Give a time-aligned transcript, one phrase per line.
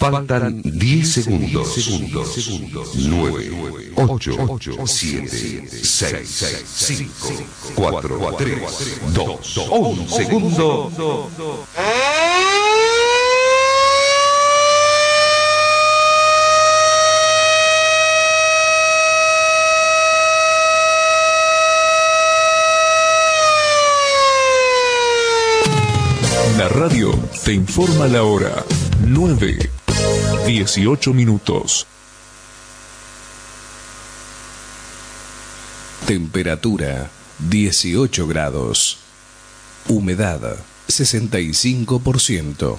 [0.00, 1.76] Faltan 10 segundos.
[2.96, 7.12] 9, 8, 7, 6, 5,
[7.74, 8.58] 4, 3,
[9.12, 10.90] 2, 1 segundo.
[26.56, 27.12] La radio
[27.44, 28.64] te informa la hora.
[29.06, 29.70] 9,
[30.46, 31.86] 18 minutos.
[36.06, 38.98] Temperatura 18 grados.
[39.88, 40.56] Humedad
[40.88, 42.76] 65%.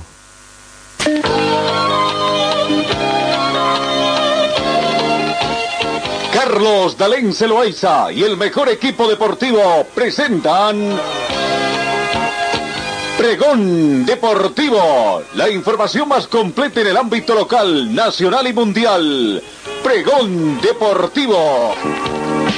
[6.33, 10.99] Carlos Dalén Celoaiza y el mejor equipo deportivo presentan
[13.22, 19.44] Pregón Deportivo, la información más completa en el ámbito local, nacional y mundial.
[19.83, 21.75] Pregón Deportivo.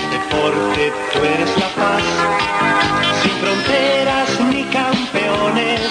[0.09, 2.03] Deporte, tú eres la paz,
[3.21, 5.81] sin fronteras ni campeones,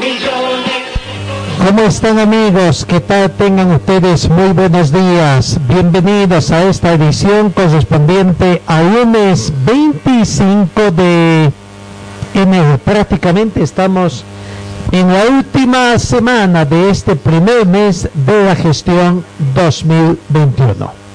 [0.00, 1.64] millones.
[1.64, 2.84] ¿Cómo están amigos?
[2.84, 4.28] ¿Qué tal tengan ustedes?
[4.28, 5.60] Muy buenos días.
[5.68, 11.52] Bienvenidos a esta edición correspondiente a lunes 25 de
[12.84, 14.22] Prácticamente estamos
[14.92, 21.05] en la última semana de este primer mes de la gestión 2021.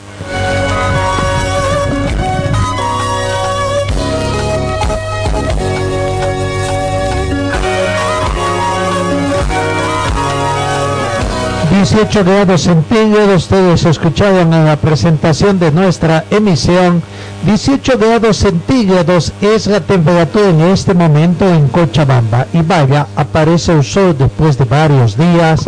[11.81, 13.44] ...18 grados centígrados...
[13.44, 17.02] ...ustedes escucharon en la presentación de nuestra emisión...
[17.44, 22.46] 18 grados centígrados es la temperatura en este momento en Cochabamba.
[22.53, 25.66] Y vaya, aparece el sol después de varios días.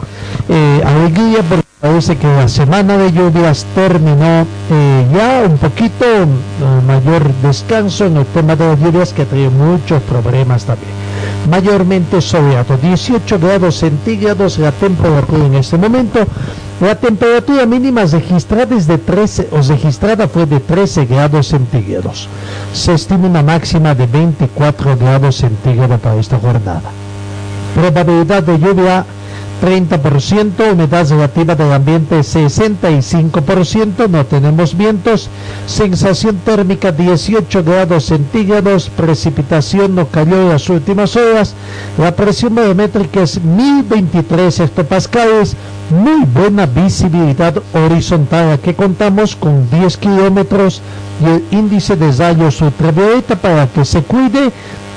[0.50, 6.26] Eh, alegría porque parece que la semana de lluvias terminó eh, ya un poquito eh,
[6.88, 10.94] mayor descanso en el tema de las lluvias que trae muchos problemas también.
[11.50, 16.26] Mayormente soleado, 18 grados centígrados la temperatura en este momento.
[16.80, 22.30] La temperatura mínima registrada, es de 13, o registrada fue de 13 grados centígrados.
[22.72, 26.90] Se estima una máxima de 24 grados centígrados para esta jornada.
[27.76, 29.06] Probabilidad de lluvia
[29.64, 35.30] 30%, humedad relativa del ambiente 65%, no tenemos vientos,
[35.68, 41.56] sensación térmica 18 grados centígrados, precipitación no cayó en las últimas horas,
[41.98, 45.56] la presión barométrica es 1023 hectopascales,
[45.90, 50.82] muy buena visibilidad horizontal, que contamos con 10 kilómetros
[51.22, 54.52] y el índice de rayos ultravioleta para que se cuide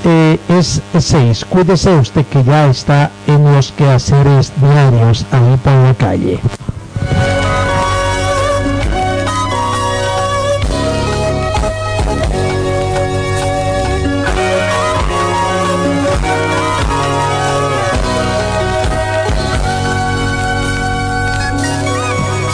[0.07, 1.45] eh, es 6.
[1.47, 6.41] Cuídese usted que ya está en los quehaceres diarios ahí por la calle.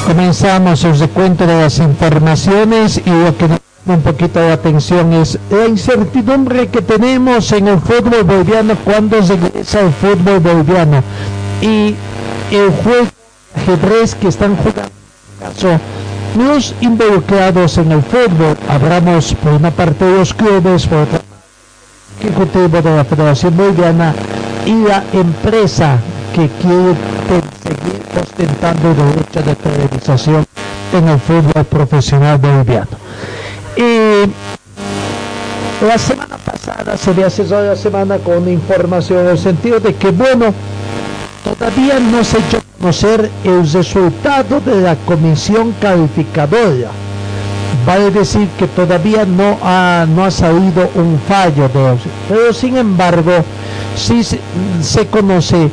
[0.07, 3.49] Comenzamos el recuento de las informaciones y lo que
[3.87, 9.81] un poquito de atención es la incertidumbre que tenemos en el fútbol boliviano cuando regresa
[9.81, 11.03] el fútbol boliviano.
[11.61, 11.95] Y
[12.51, 13.09] el juego
[13.57, 14.91] ajedrez que están jugando
[15.41, 15.81] caso
[16.39, 18.57] los involucrados en el fútbol.
[18.69, 21.21] Hablamos por una parte de los clubes por otra
[22.21, 24.15] ejecutivo de la Federación Boliviana
[24.65, 25.99] y la empresa
[26.33, 26.95] que quiere
[27.63, 30.47] seguir ostentando derecho de televisación
[30.93, 33.02] en el fútbol profesional boliviano
[33.77, 34.27] y
[35.87, 40.55] la semana pasada se cerrado la semana con información en el sentido de que, bueno,
[41.45, 46.91] todavía no se ha hecho conocer el resultado de la comisión calificadora.
[47.87, 51.97] Vale decir que todavía no ha, no ha salido un fallo de
[52.29, 53.33] pero sin embargo,
[53.97, 55.69] sí se, conoce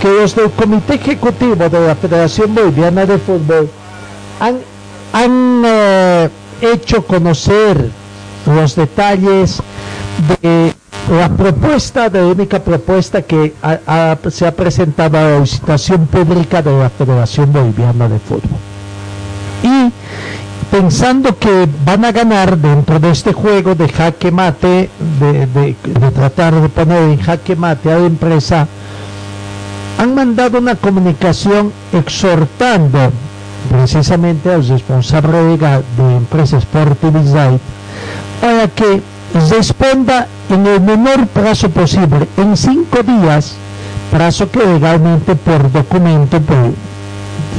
[0.00, 3.68] que los del Comité Ejecutivo de la Federación Boliviana de Fútbol
[4.38, 4.58] han,
[5.12, 6.28] han eh,
[6.60, 7.90] hecho conocer
[8.46, 9.62] los detalles
[10.42, 10.74] de
[11.10, 13.54] la propuesta, de la única propuesta que
[14.30, 18.58] se ha presentado a la licitación pública de la Federación Boliviana de Fútbol.
[19.62, 19.92] Y
[20.70, 26.54] pensando que van a ganar dentro de este juego de jaque mate, de, de tratar
[26.54, 28.68] de poner en jaque mate a la empresa,
[29.98, 33.10] han mandado una comunicación exhortando
[33.68, 37.12] precisamente al responsable de empresa Sporting
[38.40, 39.02] para que
[39.50, 43.54] responda en el menor plazo posible, en cinco días,
[44.10, 46.72] plazo que legalmente por documento, por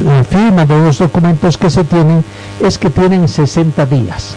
[0.06, 2.24] la firma de los documentos que se tienen,
[2.62, 4.36] es que tienen 60 días.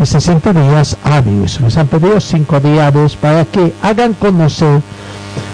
[0.00, 1.60] Y 60 días hábiles.
[1.60, 4.82] Les han pedido 5 días para que hagan conocer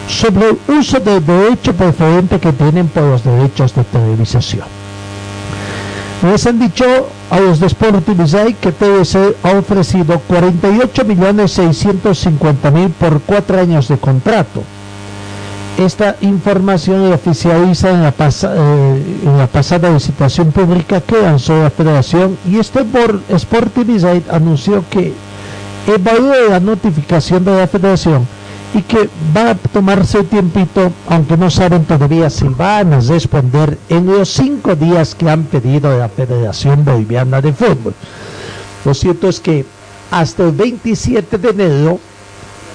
[0.08, 4.81] sobre el uso del derecho preferente que tienen por los derechos de televisación.
[6.22, 6.84] Les han dicho
[7.30, 14.62] a los de Sportivizai que TVC ha ofrecido 48.650.000 por cuatro años de contrato.
[15.78, 22.58] Esta información la oficializa en la, eh, pasada licitación pública que lanzó la federación y
[22.58, 22.84] este
[23.36, 25.12] Sportivizai anunció que
[25.88, 28.28] evalúa la notificación de la federación
[28.74, 33.78] y que va a tomarse un tiempito, aunque no saben todavía si van a responder
[33.88, 37.94] en los cinco días que han pedido la Federación Boliviana de Fútbol.
[38.84, 39.64] Lo cierto es que
[40.10, 42.00] hasta el 27 de enero,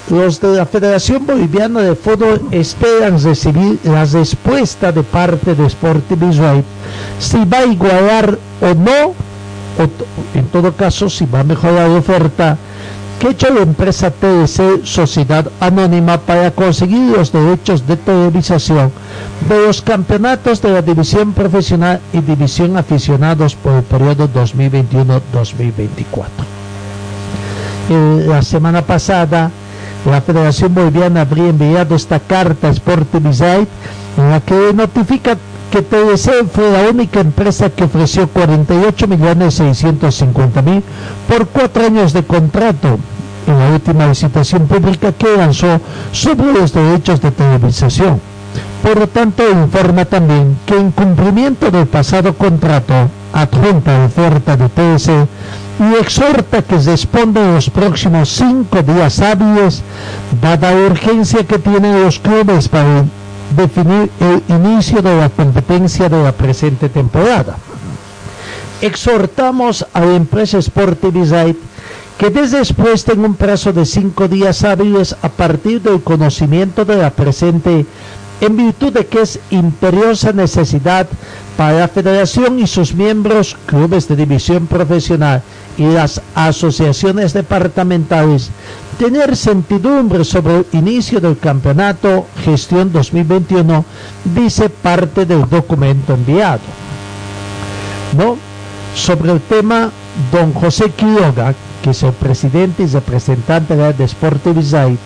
[0.09, 6.29] los de la Federación Boliviana de Fútbol esperan recibir la respuesta de parte de Sporting
[6.29, 6.63] Israel
[7.19, 11.99] si va a igualar o no, o en todo caso, si va a mejorar la
[11.99, 12.57] oferta
[13.19, 18.91] que hecho la empresa TDC Sociedad Anónima para conseguir los derechos de televisación
[19.49, 26.25] de los campeonatos de la división profesional y división aficionados por el periodo 2021-2024.
[28.27, 29.49] La semana pasada,
[30.05, 33.67] la Federación Boliviana habría enviado esta carta a Sportivizite
[34.17, 35.37] en la que notifica
[35.71, 40.81] que TDC fue la única empresa que ofreció 48.650.000
[41.27, 42.97] por cuatro años de contrato
[43.47, 45.79] en la última licitación pública que lanzó
[46.11, 48.19] sobre los derechos de televisación.
[48.83, 52.93] Por lo tanto, informa también que en cumplimiento del pasado contrato
[53.33, 55.27] adjunta oferta de TDC
[55.79, 59.83] y exhorta que responda en los próximos cinco días hábiles,
[60.41, 63.03] dada la urgencia que tienen los clubes para
[63.55, 67.57] definir el inicio de la competencia de la presente temporada.
[68.81, 71.57] Exhortamos a la empresa Sportivizite
[72.17, 77.11] que después tenga un plazo de cinco días hábiles a partir del conocimiento de la
[77.11, 77.85] presente,
[78.41, 81.07] en virtud de que es imperiosa necesidad
[81.55, 85.41] para la federación y sus miembros, clubes de división profesional
[85.77, 88.51] y las asociaciones departamentales,
[88.99, 93.85] tener certidumbre sobre el inicio del campeonato gestión 2021,
[94.35, 96.61] dice parte del documento enviado.
[98.17, 98.37] ¿No?
[98.95, 99.91] Sobre el tema,
[100.31, 101.53] don José Quiroga,
[101.83, 104.97] que es el presidente y representante de Sportivizai,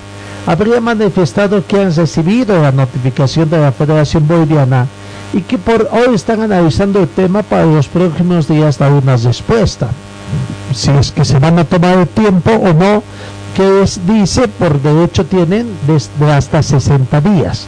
[0.45, 4.87] habría manifestado que han recibido la notificación de la Federación Boliviana
[5.33, 9.89] y que por hoy están analizando el tema para los próximos días dar una respuesta.
[10.73, 13.03] Si es que se van a tomar el tiempo o no,
[13.55, 17.67] que es, dice, por derecho tienen desde hasta 60 días.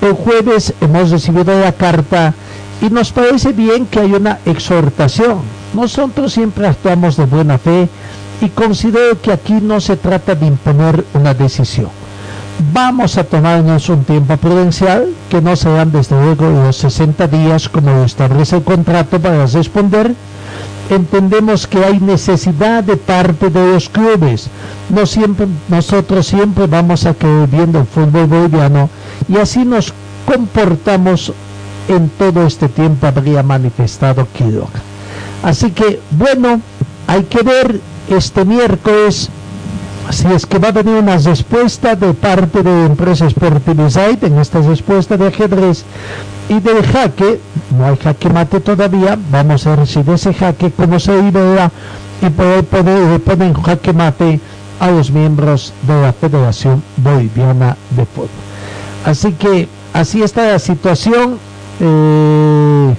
[0.00, 2.34] El jueves hemos recibido la carta
[2.80, 5.40] y nos parece bien que hay una exhortación.
[5.74, 7.88] Nosotros siempre actuamos de buena fe
[8.40, 11.88] y considero que aquí no se trata de imponer una decisión.
[12.72, 17.90] Vamos a tomarnos un tiempo prudencial, que no sean desde luego los 60 días como
[17.90, 20.14] lo establece el contrato para responder.
[20.88, 24.48] Entendemos que hay necesidad de parte de los clubes.
[25.68, 28.88] Nosotros siempre vamos a querer viendo el fútbol boliviano
[29.28, 29.92] y así nos
[30.24, 31.32] comportamos
[31.88, 34.80] en todo este tiempo, habría manifestado Quiroga.
[35.42, 36.60] Así que, bueno,
[37.06, 39.30] hay que ver este miércoles
[40.10, 44.60] si es que va a venir una respuesta de parte de empresas Sportivizite en esta
[44.60, 45.84] respuesta de ajedrez
[46.48, 47.40] y del jaque,
[47.76, 51.70] no hay jaque mate todavía, vamos a ver si de ese jaque cómo se libera
[52.22, 54.40] y poder poner, jaque mate
[54.78, 58.28] a los miembros de la Federación Boliviana de Fútbol.
[59.04, 61.38] Así que así está la situación.
[61.80, 62.94] Eh,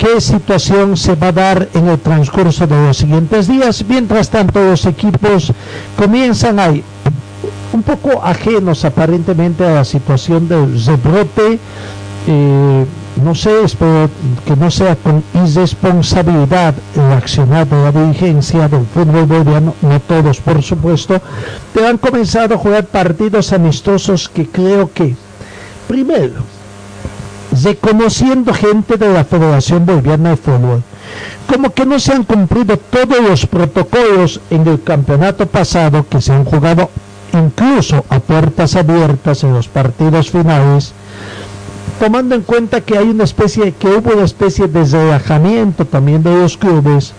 [0.00, 3.84] qué situación se va a dar en el transcurso de los siguientes días.
[3.86, 5.52] Mientras tanto, los equipos
[5.94, 6.82] comienzan ahí
[7.74, 11.58] un poco ajenos aparentemente a la situación del rebrote.
[12.26, 12.86] Eh,
[13.22, 14.08] no sé, espero
[14.46, 20.40] que no sea con irresponsabilidad el accionar de la dirigencia del fútbol boliviano, no todos
[20.40, 21.20] por supuesto,
[21.74, 25.14] pero han comenzado a jugar partidos amistosos que creo que,
[25.86, 26.59] primero,
[27.62, 30.82] reconociendo gente de la Federación Boliviana de Fútbol,
[31.48, 36.32] como que no se han cumplido todos los protocolos en el campeonato pasado que se
[36.32, 36.90] han jugado
[37.32, 40.92] incluso a puertas abiertas en los partidos finales,
[41.98, 46.34] tomando en cuenta que hay una especie, que hubo una especie de relajamiento también de
[46.34, 47.12] los clubes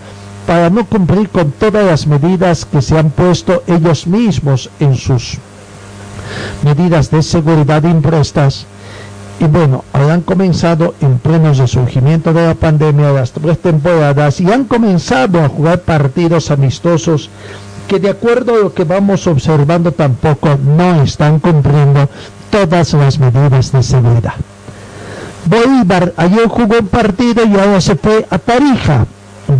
[0.46, 5.38] para no cumplir con todas las medidas que se han puesto ellos mismos en sus
[6.64, 8.66] medidas de seguridad impuestas
[9.42, 14.50] y bueno, han comenzado en pleno resurgimiento de la pandemia de las tres temporadas y
[14.50, 17.28] han comenzado a jugar partidos amistosos
[17.88, 22.08] que de acuerdo a lo que vamos observando tampoco no están cumpliendo
[22.50, 24.34] todas las medidas de seguridad.
[25.46, 29.06] Bolívar ayer jugó un partido y ahora se fue a Tarija.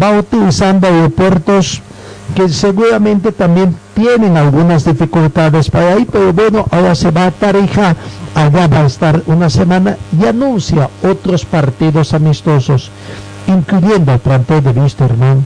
[0.01, 1.83] Va utilizando aeropuertos
[2.35, 7.95] que seguramente también tienen algunas dificultades para ahí, pero bueno, ahora se va a Tarija,
[8.35, 12.91] allá va a estar una semana y anuncia otros partidos amistosos,
[13.47, 15.45] incluyendo el plantel de Wisterman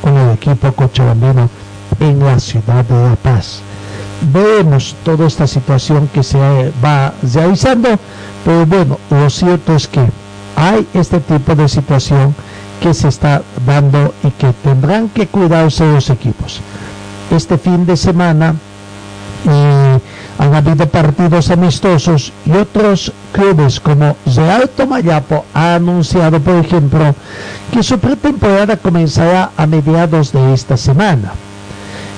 [0.00, 1.48] con el equipo cochabambino
[2.00, 3.60] en la ciudad de La Paz.
[4.32, 6.38] Vemos toda esta situación que se
[6.84, 7.88] va realizando,
[8.44, 10.04] pero bueno, lo cierto es que
[10.56, 12.34] hay este tipo de situación
[12.80, 16.60] que se está dando y que tendrán que cuidarse los equipos.
[17.30, 18.54] Este fin de semana
[19.46, 19.98] eh,
[20.38, 27.14] han habido partidos amistosos y otros clubes como Real Tomayapo ha anunciado, por ejemplo,
[27.72, 31.32] que su pretemporada comenzará a mediados de esta semana.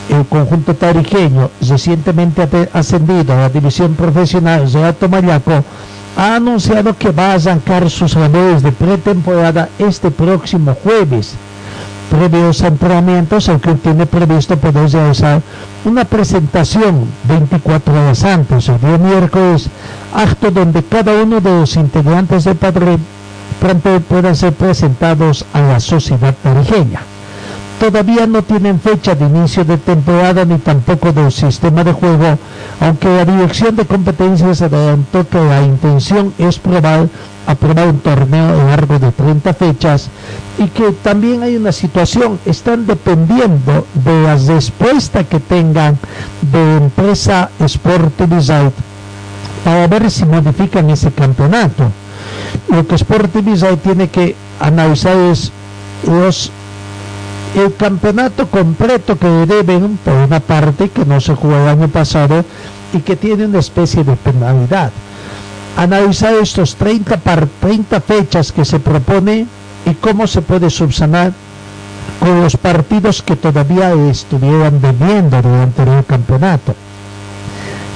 [0.09, 5.65] El conjunto tarijeño, recientemente ascendido a la división profesional Real Tomayapo,
[6.17, 11.35] ha anunciado que va a arrancar sus labores de pretemporada este próximo jueves.
[12.11, 15.41] Previos entrenamientos, el tiene previsto poder realizar
[15.85, 19.69] una presentación 24 horas antes, el día miércoles,
[20.13, 22.99] acto donde cada uno de los integrantes del padre
[24.09, 27.01] puedan ser presentados a la sociedad tarijeña
[27.81, 32.39] todavía no tienen fecha de inicio de temporada ni tampoco del sistema de juego,
[32.79, 37.09] aunque la dirección de competencias adelantó que la intención es probar,
[37.47, 40.11] aprobar un torneo largo de 30 fechas
[40.59, 45.99] y que también hay una situación, están dependiendo de la respuesta que tengan
[46.53, 48.13] de empresa Sport
[49.65, 51.85] para ver si modifican ese campeonato.
[52.69, 53.33] Lo que Sport
[53.83, 55.51] tiene que analizar es
[56.07, 56.53] los
[57.55, 62.45] el campeonato completo que deben, por una parte, que no se jugó el año pasado
[62.93, 64.91] y que tiene una especie de penalidad.
[65.77, 69.47] Analizar estos 30, par, 30 fechas que se propone
[69.87, 71.33] y cómo se puede subsanar
[72.21, 76.75] con los partidos que todavía estuvieran debiendo durante el campeonato.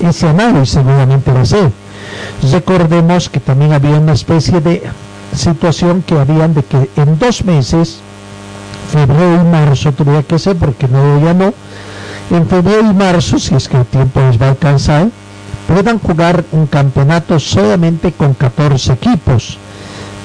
[0.03, 2.51] Ese análisis seguramente va a.
[2.51, 4.83] Recordemos que también había una especie de
[5.35, 8.01] situación que habían de que en dos meses
[8.95, 11.53] febrero y marzo tendría que ser porque no lo llamó
[12.31, 15.09] en febrero y marzo si es que el tiempo les va a alcanzar
[15.67, 19.59] puedan jugar un campeonato solamente con 14 equipos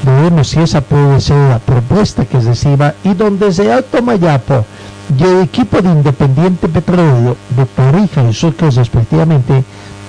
[0.04, 4.64] veremos si esa puede ser la propuesta que reciba y donde se Alto Mayapo
[5.18, 9.64] y el equipo de Independiente Petróleo de Tarija y Sucre respectivamente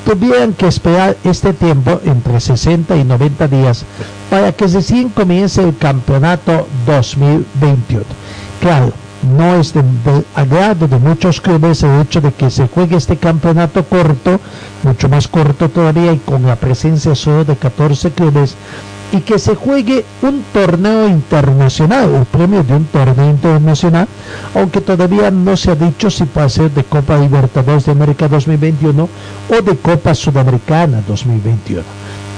[0.04, 3.84] tuvieran que esperar este tiempo entre 60 y 90 días
[4.28, 8.04] para que recién comience el campeonato 2021.
[8.60, 8.92] Claro,
[9.36, 9.82] no es de,
[10.34, 14.38] agrado de muchos clubes el hecho de que se juegue este campeonato corto,
[14.82, 18.56] mucho más corto todavía y con la presencia solo de 14 clubes,
[19.12, 24.06] y que se juegue un torneo internacional, el premio de un torneo internacional,
[24.54, 29.08] aunque todavía no se ha dicho si puede ser de Copa Libertadores de América 2021
[29.48, 31.82] o de Copa Sudamericana 2021.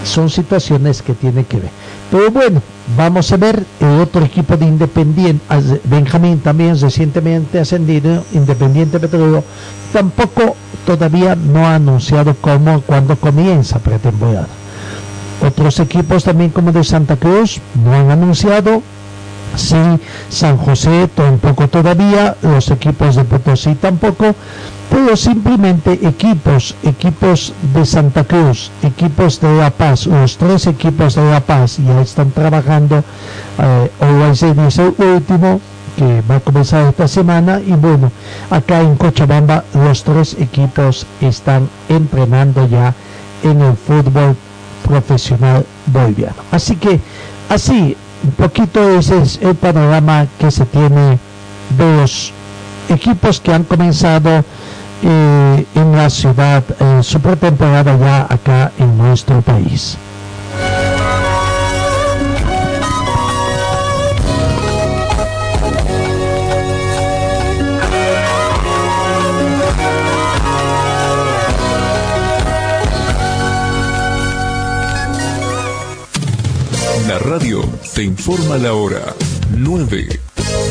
[0.05, 1.71] Son situaciones que tiene que ver.
[2.11, 2.61] Pero bueno,
[2.97, 5.45] vamos a ver el otro equipo de Independiente,
[5.85, 9.45] Benjamín también recientemente ascendido, Independiente Petróleo,
[9.93, 14.49] tampoco todavía no ha anunciado cómo, cuándo comienza pretemporada.
[15.47, 18.83] Otros equipos también como de Santa Cruz no han anunciado.
[19.57, 19.77] Sí,
[20.29, 24.35] San José tampoco todavía, los equipos de Potosí tampoco,
[24.91, 31.31] pero simplemente equipos, equipos de Santa Cruz, equipos de La Paz, los tres equipos de
[31.31, 33.05] La Paz ya están trabajando,
[33.59, 35.61] eh, hoy es el último
[35.97, 38.11] que va a comenzar esta semana y bueno,
[38.51, 42.95] acá en Cochabamba los tres equipos están entrenando ya
[43.43, 44.37] en el fútbol
[44.87, 46.37] profesional boliviano.
[46.51, 47.01] Así que
[47.49, 51.19] así, un poquito ese es el panorama que se tiene
[51.77, 52.33] de los
[52.89, 54.45] equipos que han comenzado
[55.05, 59.97] eh, en la ciudad, eh, su pretemporada ya acá en nuestro país.
[77.09, 79.15] La radio te informa la hora
[79.55, 80.21] 9,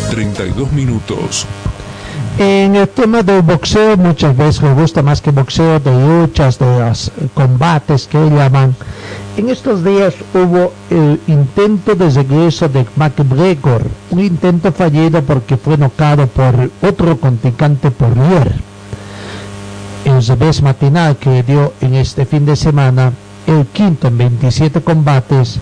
[0.09, 1.45] 32 minutos.
[2.39, 6.65] En el tema del boxeo, muchas veces me gusta más que boxeo de luchas, de
[6.65, 8.75] los combates que llaman.
[9.37, 15.77] En estos días hubo el intento de regreso de McGregor, un intento fallido porque fue
[15.77, 18.55] nocado por otro contrincante por Lier.
[20.05, 23.13] El revés matinal que dio en este fin de semana,
[23.45, 25.59] el quinto en 27 combates,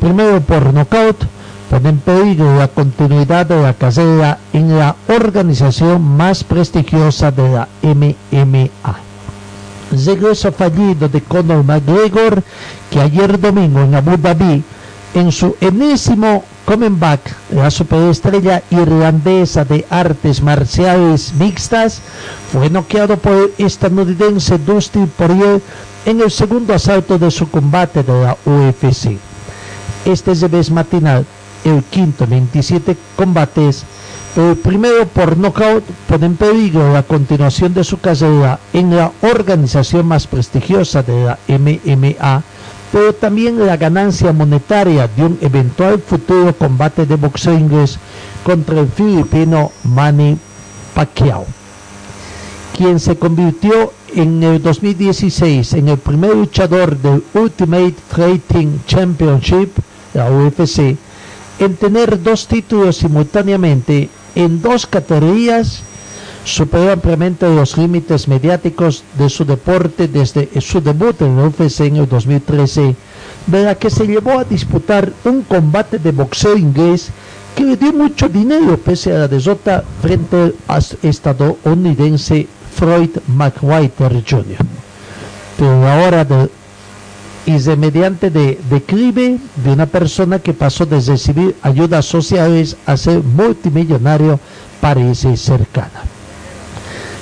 [0.00, 1.16] primero por nocaut
[1.70, 7.68] pone en peligro la continuidad de la carrera en la organización más prestigiosa de la
[7.82, 8.96] MMA.
[9.90, 12.42] Regreso fallido de Conor McGregor,
[12.90, 14.62] que ayer domingo en Abu Dhabi,
[15.14, 17.20] en su enésimo comeback,
[17.50, 22.00] la superestrella irlandesa de artes marciales mixtas,
[22.52, 25.62] fue noqueado por el estadounidense Dustin Poirier
[26.04, 29.27] en el segundo asalto de su combate de la UFC.
[30.08, 31.26] Este revés matinal
[31.66, 33.84] el quinto 27 combates,
[34.36, 40.06] el primero por nocaut pone en peligro la continuación de su carrera en la organización
[40.06, 42.42] más prestigiosa de la MMA,
[42.90, 47.98] pero también la ganancia monetaria de un eventual futuro combate de boxeo inglés
[48.44, 50.38] contra el filipino Manny
[50.94, 51.44] Pacquiao,
[52.74, 59.68] quien se convirtió en el 2016 en el primer luchador del Ultimate Fighting Championship,
[60.18, 60.96] la UFC,
[61.58, 65.82] en tener dos títulos simultáneamente en dos categorías
[66.44, 71.96] superó ampliamente los límites mediáticos de su deporte desde su debut en el UFC en
[71.96, 72.96] el 2013,
[73.46, 77.10] de la que se llevó a disputar un combate de boxeo inglés
[77.54, 84.64] que le dio mucho dinero pese a la derrota frente al estadounidense Floyd McWhiter Jr.
[85.58, 86.48] Pero la hora de
[87.48, 92.94] y de mediante de declive de una persona que pasó de recibir ayudas sociales a
[92.94, 94.38] ser multimillonario
[94.82, 96.02] parece cercana.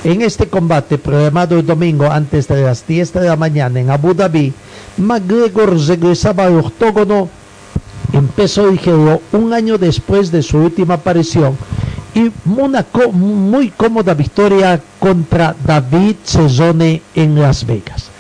[0.03, 4.15] En este combate programado el domingo antes de las 10 de la mañana en Abu
[4.15, 4.53] Dhabi,
[4.97, 7.29] McGregor regresaba al octógono
[8.13, 11.57] en peso ligero un año después de su última aparición
[12.15, 18.16] y una muy cómoda victoria contra David Cezone en Las Vegas.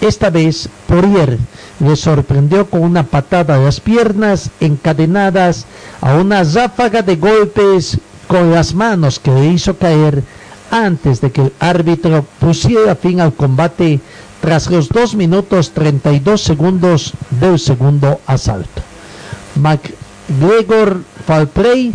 [0.00, 1.38] Esta vez, Poirier
[1.80, 5.66] le sorprendió con una patada a las piernas encadenadas
[6.00, 10.22] a una ráfaga de golpes con las manos que le hizo caer
[10.70, 14.00] antes de que el árbitro pusiera fin al combate
[14.40, 18.82] tras los 2 minutos 32 segundos del segundo asalto.
[19.56, 21.92] McGregor Falprey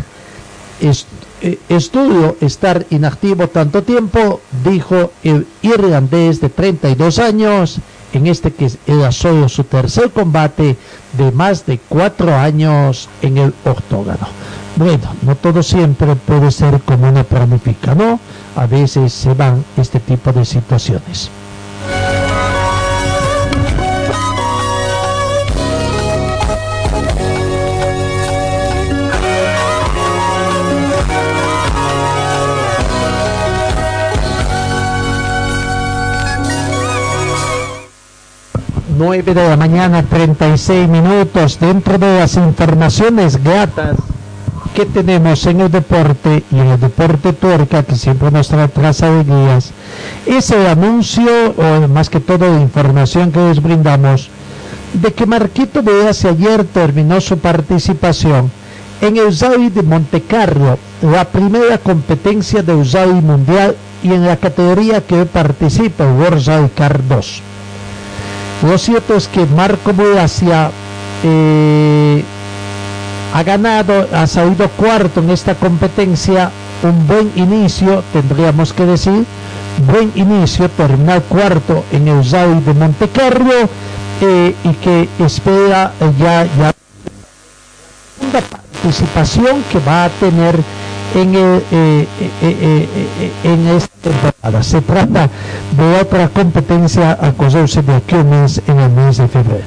[1.70, 7.80] estudio estar inactivo tanto tiempo, dijo el irlandés de 32 años,
[8.14, 10.78] en este que era solo su tercer combate
[11.18, 14.28] de más de cuatro años en el octógono.
[14.76, 18.20] Bueno, no todo siempre puede ser como una planifica, ¿no?
[18.56, 21.30] A veces se van este tipo de situaciones.
[39.06, 43.98] 9 de la mañana, 36 minutos, dentro de las informaciones gratas
[44.74, 49.12] que tenemos en el deporte y en el deporte tuerca, que siempre nos trae traza
[49.12, 49.72] de guías,
[50.26, 54.30] es el anuncio, o más que todo la información que les brindamos,
[54.94, 58.50] de que Marquito Díaz ayer terminó su participación
[59.02, 65.02] en el USAI de Montecarlo, la primera competencia de USAI mundial y en la categoría
[65.02, 67.53] que participa World Car 2.
[68.64, 70.72] Lo cierto es que Marco Boasia
[71.24, 72.24] eh,
[73.34, 76.50] ha ganado, ha salido cuarto en esta competencia,
[76.82, 79.26] un buen inicio, tendríamos que decir,
[79.86, 83.70] buen inicio, terminar cuarto en el Zay de Montecarlo
[84.22, 86.74] eh, y que espera ya, ya.
[88.22, 90.58] Una participación que va a tener
[91.16, 92.08] en, el, eh,
[92.42, 92.88] eh,
[93.22, 94.64] eh, en esta temporada.
[94.64, 95.30] Se trata
[95.78, 99.64] de otra competencia a cosarse de aquí un mes en el mes de febrero.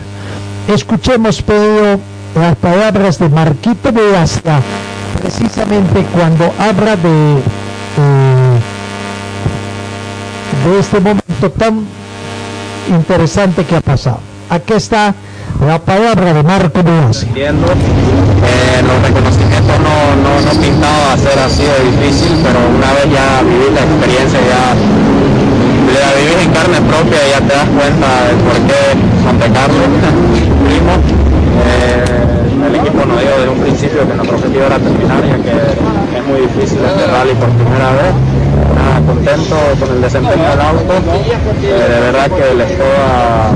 [0.69, 1.99] Escuchemos, pero
[2.35, 4.61] las palabras de Marquito Velasca,
[5.21, 7.43] precisamente cuando habla de,
[10.65, 11.87] de este momento tan
[12.89, 14.19] interesante que ha pasado.
[14.51, 15.15] Aquí está
[15.65, 17.27] la palabra de Marco Velasca.
[17.27, 23.07] Entiendo, eh, los reconocimientos no, no, no pintaba ser así de difícil, pero una vez
[23.11, 24.75] ya viví la experiencia, ya
[25.97, 28.81] la vivís en carne propia ya te das cuenta de por qué
[29.25, 29.85] Monte Carlo,
[30.67, 30.93] primo.
[31.67, 35.55] Eh, el equipo nos dijo desde un principio que nuestro objetivo era terminar, ya que
[36.19, 38.15] es muy difícil este rally por primera vez.
[39.07, 40.95] Contento con el desempeño del auto.
[41.63, 43.55] Eh, de verdad que el Skoda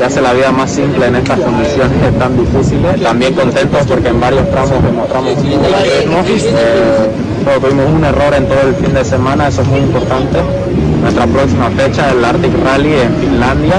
[0.00, 3.02] te hace la vida más simple en estas condiciones tan difíciles.
[3.02, 5.66] También contentos porque en varios tramos demostramos un ritmo.
[6.26, 7.10] Eh,
[7.60, 10.38] tuvimos un error en todo el fin de semana, eso es muy importante.
[11.02, 13.74] Nuestra próxima fecha, el Arctic Rally en Finlandia,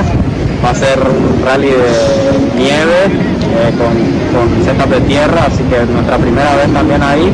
[0.64, 3.98] va a ser un rally de nieve eh, con,
[4.38, 7.34] con setas de tierra, así que nuestra primera vez también ahí.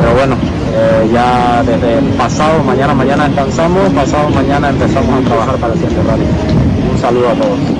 [0.00, 0.34] Pero bueno,
[0.74, 6.10] eh, ya desde pasado mañana, mañana descansamos, pasado mañana empezamos a trabajar para el siguiente
[6.10, 6.26] rally.
[6.92, 7.75] Un saludo a todos.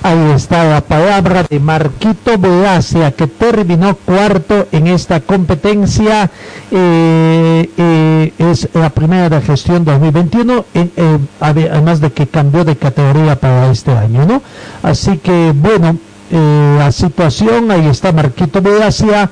[0.00, 6.30] Ahí está la palabra de Marquito Boacia, que terminó cuarto en esta competencia.
[6.70, 12.64] Eh, eh, es la primera de gestión 2021, en, eh, ade- además de que cambió
[12.64, 14.40] de categoría para este año, ¿no?
[14.84, 15.98] Así que, bueno,
[16.30, 19.28] eh, la situación, ahí está Marquito Boacia,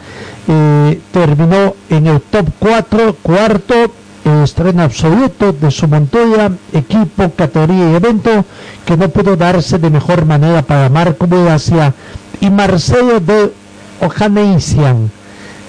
[0.48, 3.74] eh, terminó en el top 4, cuarto,
[4.30, 8.44] estreno absoluto de su Montoya, equipo, categoría y evento,
[8.84, 11.94] que no pudo darse de mejor manera para Marco Boacia
[12.40, 13.52] y Marcelo de
[14.00, 15.10] Ojaneisian,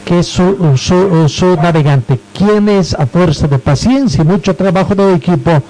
[0.06, 5.16] que es su, su, su navegante, quienes a fuerza de paciencia y mucho trabajo del
[5.16, 5.62] equipo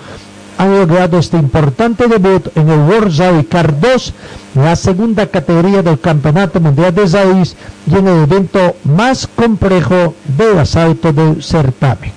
[0.57, 4.13] han logrado este importante debut en el World Rally Car 2,
[4.55, 10.57] la segunda categoría del Campeonato Mundial de Rallys y en el evento más complejo del
[10.57, 12.16] asalto del certamen.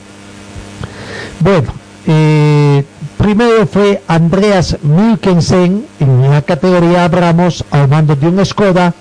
[1.40, 1.72] Bueno,
[2.06, 2.84] eh,
[3.16, 8.92] primero fue Andreas Milkensen en la categoría Abramos al mando de un Skoda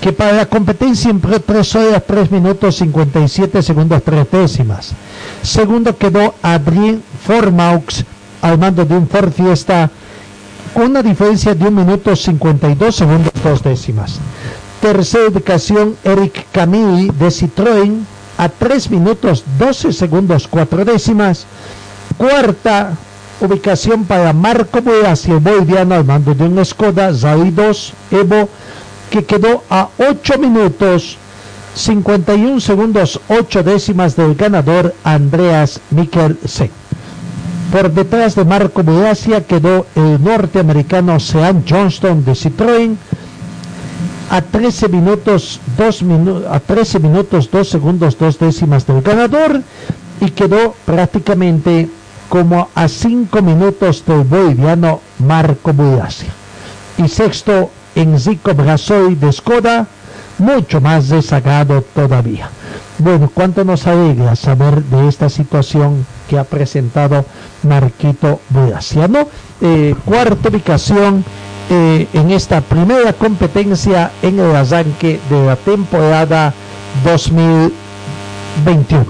[0.00, 4.92] que para la competencia empleó 3 horas 3 minutos 57 segundos 3 décimas.
[5.42, 8.04] Segundo quedó Adrien Formaux
[8.42, 9.90] al mando de un Ford Fiesta
[10.74, 14.20] con una diferencia de 1 minuto 52 segundos 2 décimas.
[14.80, 18.04] Tercera ubicación Eric Camille de Citroën
[18.38, 21.46] a 3 minutos 12 segundos 4 décimas.
[22.16, 22.96] Cuarta
[23.40, 28.48] ubicación para Marco Boas el boliviano al mando de un Skoda Rally 2 Evo
[29.10, 31.18] que quedó a 8 minutos
[31.74, 36.70] 51 segundos 8 décimas del ganador Andreas Mikkelsen.
[37.72, 42.96] Por detrás de Marco Boasia quedó el norteamericano Sean Johnston de Citroën
[44.32, 49.60] a 13 minutos 2 minu- a 13 minutos 2 segundos 2 décimas del ganador
[50.24, 51.90] y quedó prácticamente
[52.30, 56.32] como a 5 minutos del boliviano Marco Boasia.
[56.96, 59.86] Y sexto Enrico Brasoy de Skoda,
[60.38, 62.48] mucho más rezagado todavía.
[62.98, 67.26] Bueno, cuánto nos alegra saber de esta situación que ha presentado
[67.68, 69.28] Marquito Boasia, ¿no?
[69.60, 71.22] Eh, cuarta ubicación
[71.74, 76.52] eh, en esta primera competencia en el arranque de la temporada
[77.02, 79.06] 2021.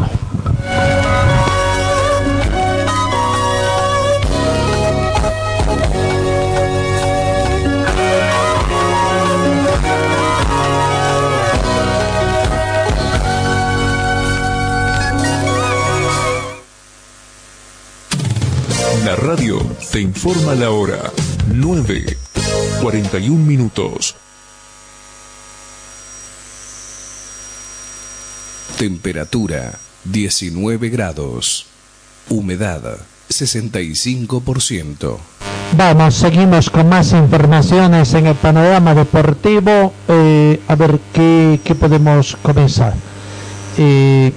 [19.05, 19.59] La radio
[19.91, 21.11] te informa la hora
[21.53, 22.22] 9,
[22.81, 24.17] 41 minutos.
[28.79, 31.67] Temperatura 19 grados.
[32.29, 35.19] Humedad 65%.
[35.77, 39.95] Vamos, seguimos con más informaciones en el panorama deportivo.
[40.07, 42.95] Eh, a ver qué, podemos comenzar.
[43.79, 44.33] Eh,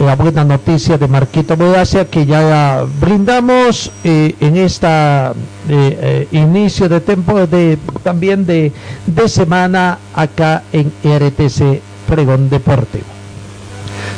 [0.00, 5.32] la buena noticia de Marquito Bodacia que ya brindamos eh, en esta
[5.68, 8.72] eh, eh, inicio de tiempo de también de,
[9.06, 13.04] de semana acá en RTC Pregón Deportivo.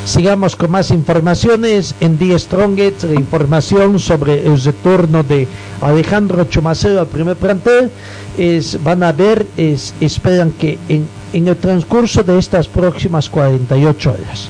[0.03, 5.47] Sigamos con más informaciones en The Strongest, información sobre el retorno de
[5.81, 7.91] Alejandro Chumacero al primer plantel.
[8.37, 14.09] Es, van a ver, es, esperan que en, en el transcurso de estas próximas 48
[14.11, 14.49] horas,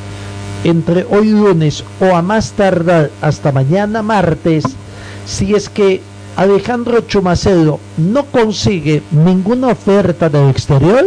[0.63, 4.63] entre hoy lunes o a más tardar hasta mañana martes,
[5.25, 6.01] si es que
[6.35, 11.05] Alejandro Chumacero no consigue ninguna oferta del exterior,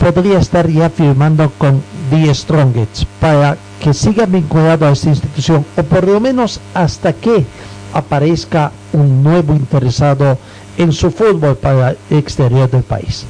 [0.00, 5.82] podría estar ya firmando con The Strongest para que siga vinculado a esta institución o
[5.82, 7.44] por lo menos hasta que
[7.92, 10.38] aparezca un nuevo interesado
[10.78, 13.26] en su fútbol para el exterior del país.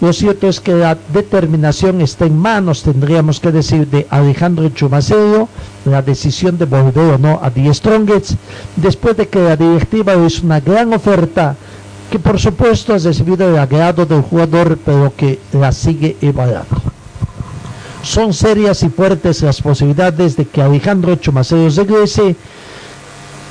[0.00, 5.48] Lo cierto es que la determinación está en manos, tendríamos que decir, de Alejandro Chumacero,
[5.84, 8.32] la decisión de volver o no a The Strongest,
[8.76, 11.54] después de que la directiva hizo una gran oferta
[12.10, 16.76] que por supuesto ha recibido el agrado del jugador, pero que la sigue evaluando.
[18.02, 22.34] Son serias y fuertes las posibilidades de que Alejandro Chumaceros regrese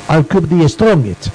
[0.08, 1.28] al club de Strongest.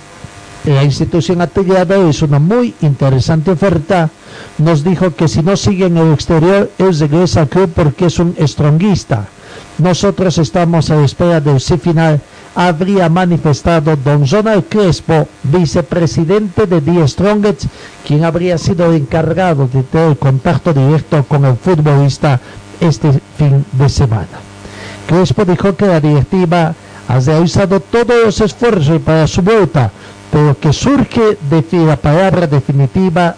[0.67, 4.11] La institución atellada es una muy interesante oferta.
[4.59, 8.35] Nos dijo que si no sigue en el exterior, él regresa al porque es un
[8.41, 9.29] stronguista.
[9.79, 12.21] Nosotros estamos a la espera del sí final
[12.57, 17.67] habría manifestado don Ronald Crespo, vicepresidente de The Strongest,
[18.05, 22.41] quien habría sido encargado de tener contacto directo con el futbolista
[22.81, 24.41] este fin de semana.
[25.07, 26.75] Crespo dijo que la directiva
[27.09, 29.91] ha realizado todos los esfuerzos para su vuelta,
[30.37, 33.35] pero que surge de la palabra definitiva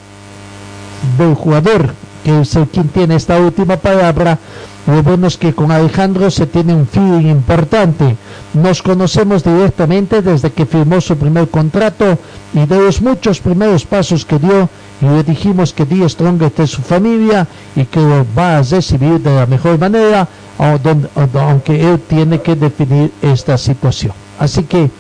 [1.17, 4.37] del jugador, que es el quien tiene esta última palabra.
[4.85, 8.17] Lo bueno es que con Alejandro se tiene un feeling importante.
[8.53, 12.19] Nos conocemos directamente desde que firmó su primer contrato
[12.53, 14.69] y de los muchos primeros pasos que dio
[15.01, 19.21] y le dijimos que Die Strongest es su familia y que lo va a recibir
[19.21, 20.27] de la mejor manera,
[20.59, 24.15] aunque él tiene que definir esta situación.
[24.41, 24.91] Así que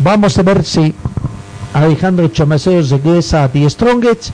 [0.00, 0.92] vamos a ver si
[1.74, 4.30] Alejandro Chomacero regresa a Die Strongest.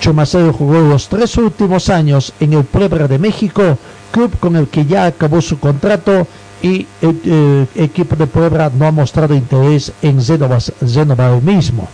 [0.00, 3.76] Chomacero jugó los tres últimos años en el Puebla de México,
[4.12, 6.26] club con el que ya acabó su contrato
[6.62, 11.88] y el eh, equipo de Puebla no ha mostrado interés en el mismo.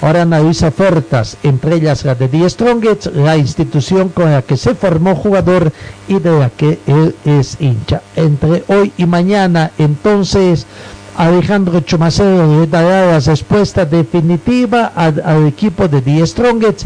[0.00, 4.74] Ahora analiza ofertas, entre ellas la de Die Strongest, la institución con la que se
[4.74, 5.72] formó jugador
[6.08, 8.02] y de la que él es hincha.
[8.16, 10.66] Entre hoy y mañana, entonces,
[11.16, 16.82] Alejandro Chumacero le dará la respuesta definitiva al, equipo de Die Strongest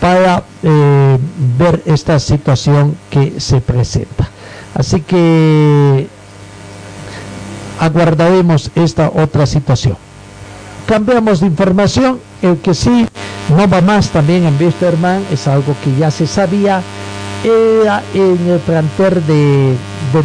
[0.00, 1.18] para eh,
[1.56, 4.28] ver esta situación que se presenta.
[4.74, 6.08] Así que
[7.78, 9.96] aguardaremos esta otra situación.
[10.86, 13.06] Cambiamos de información, el que sí
[13.56, 16.82] no va más también en Wisterman es algo que ya se sabía,
[17.44, 19.74] era en el planter de,
[20.12, 20.22] de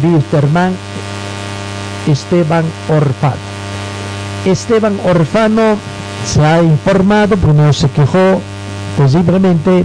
[2.06, 3.36] Esteban Orfano.
[4.44, 5.76] Esteban Orfano
[6.26, 8.40] se ha informado, primero se quejó
[8.96, 9.84] posiblemente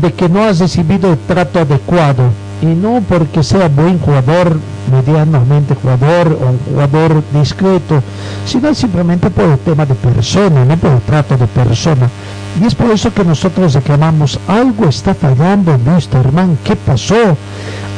[0.00, 2.24] de que no ha recibido el trato adecuado
[2.62, 4.58] y no porque sea buen jugador,
[4.90, 8.02] medianamente jugador o jugador discreto,
[8.44, 12.08] sino simplemente por el tema de persona, no por el trato de persona.
[12.58, 17.36] Y es por eso que nosotros reclamamos, algo está fallando en Wisterman, ¿qué pasó?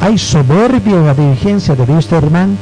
[0.00, 2.58] Hay soberbia en la dirigencia de Wisterman,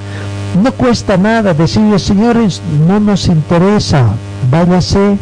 [0.62, 4.07] no cuesta nada decirle, señores, no nos interesa,
[4.50, 5.16] váyase,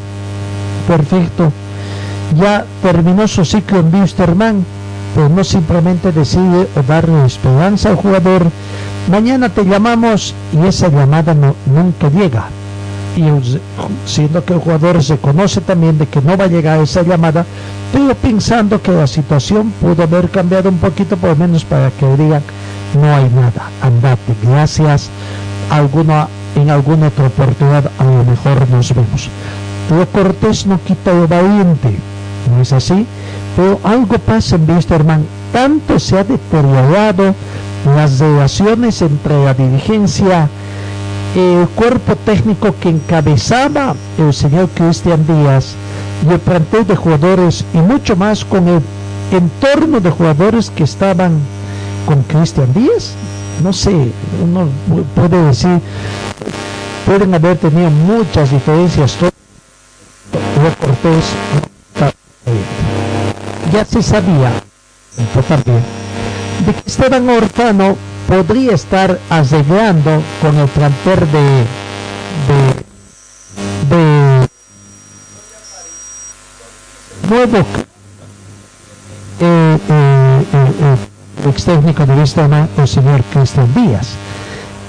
[0.86, 1.52] perfecto.
[2.36, 4.64] Ya terminó su ciclo en Wisterman,
[5.14, 8.50] pero no simplemente decide darle esperanza al jugador.
[9.10, 12.48] Mañana te llamamos y esa llamada no, nunca llega.
[13.18, 13.24] Y
[14.06, 17.44] siendo que el jugador se conoce también de que no va a llegar esa llamada,
[17.92, 22.06] pero pensando que la situación pudo haber cambiado un poquito, por lo menos para que
[22.16, 22.42] digan,
[22.94, 25.10] no hay nada, andate, gracias,
[26.54, 29.28] en alguna otra oportunidad a lo mejor nos vemos.
[29.90, 31.98] Lo cortés no quita lo valiente,
[32.54, 33.04] ¿no es así?
[33.56, 37.34] Pero algo pasa en Wisterman, tanto se ha deteriorado
[37.96, 40.48] las relaciones entre la dirigencia,
[41.34, 45.74] el cuerpo técnico que encabezaba el señor Cristian Díaz
[46.28, 48.80] y el plantel de jugadores y mucho más con el
[49.30, 51.38] entorno de jugadores que estaban
[52.06, 53.12] con Cristian Díaz.
[53.62, 54.12] No sé,
[54.42, 54.68] uno
[55.14, 55.80] puede decir,
[57.04, 59.16] pueden haber tenido muchas diferencias.
[60.80, 61.24] Cortés
[63.72, 64.52] ya se sabía
[65.48, 65.82] también
[66.66, 67.96] de que Esteban Orfano
[68.28, 71.64] podría estar arreglando con el planter de
[73.88, 74.48] de,
[77.28, 77.58] nuevo
[79.40, 84.16] eh, eh, eh, ex técnico de Vistama, el señor Cristian Díaz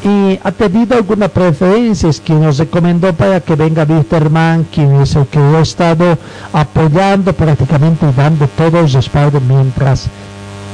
[0.03, 5.15] y ha tenido alguna preferencia, es quien nos recomendó para que venga Wisterman, quien es
[5.15, 6.17] el que ha estado
[6.53, 10.07] apoyando prácticamente y dando todo el respaldo mientras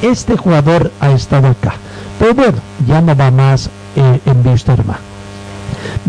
[0.01, 1.73] este jugador ha estado acá.
[2.19, 4.97] Pero bueno, ya no va más eh, en Wisterman.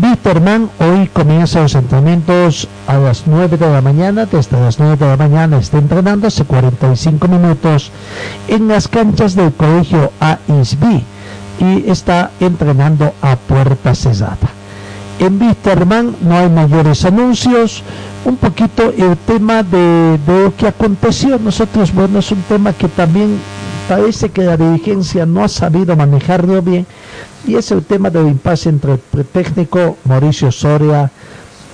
[0.01, 5.07] Wisterman hoy comienza los entrenamientos a las 9 de la mañana, desde las 9 de
[5.07, 7.91] la mañana está entrenando hace 45 minutos
[8.47, 11.01] en las canchas del colegio AISB
[11.59, 14.37] y está entrenando a puerta cerrada.
[15.19, 17.81] En Wisterman no hay mayores anuncios.
[18.23, 23.39] Un poquito el tema de, lo que aconteció nosotros, bueno, es un tema que también
[23.87, 26.85] parece que la dirigencia no ha sabido manejarlo bien
[27.45, 31.09] y es el tema del impasse entre el técnico Mauricio Soria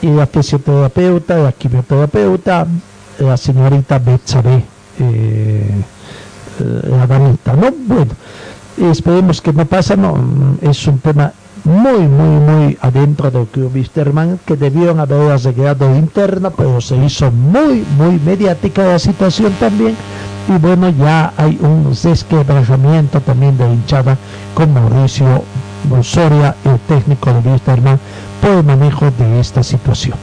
[0.01, 2.67] y la fisioterapeuta, la quimioterapeuta.
[3.19, 4.63] la señorita Betsabe,
[4.99, 5.83] eh,
[6.59, 7.71] la damita, ¿no?
[7.71, 8.11] Bueno,
[8.91, 10.17] esperemos que no pasa, no,
[10.61, 11.31] es un tema
[11.63, 17.31] muy, muy, muy adentro del club Wisterman, que debieron haber arreglado interna, pero se hizo
[17.31, 19.95] muy, muy mediática la situación también.
[20.47, 24.17] Y bueno, ya hay un desquebrajamiento también de hinchada
[24.53, 25.43] con Mauricio
[26.01, 27.99] Soria, el técnico de Wisterman,
[28.41, 30.17] por el manejo de esta situación.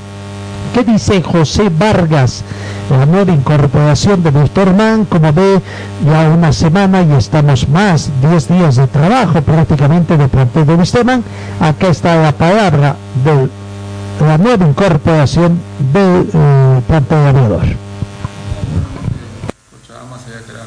[0.74, 2.44] ¿Qué dice José Vargas?
[2.90, 5.60] La nueva incorporación de Wisterman, como ve,
[6.06, 11.24] ya una semana y estamos más, 10 días de trabajo prácticamente de plantel de Wisterman.
[11.60, 13.48] Acá está la palabra de
[14.24, 15.58] la nueva incorporación
[15.92, 17.66] del eh, plantel aviador.
[19.70, 20.66] Cochabamba sabía que era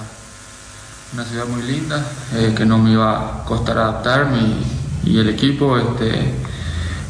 [1.13, 2.04] una ciudad muy linda,
[2.36, 6.34] eh, que no me iba a costar adaptarme y, y el equipo, este,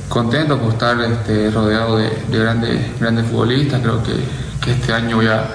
[0.10, 3.82] contento por estar este, rodeado de, de grandes, grandes futbolistas.
[3.82, 4.14] Creo que,
[4.62, 5.46] que este año voy a,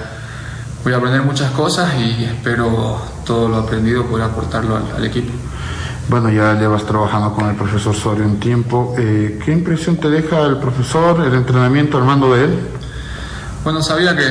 [0.83, 5.31] voy a aprender muchas cosas y espero todo lo aprendido poder aportarlo al, al equipo.
[6.09, 8.95] Bueno, ya llevas trabajando con el profesor Soria un tiempo.
[8.97, 12.59] Eh, ¿Qué impresión te deja el profesor, el entrenamiento al mando de él?
[13.63, 14.23] Bueno, sabía que,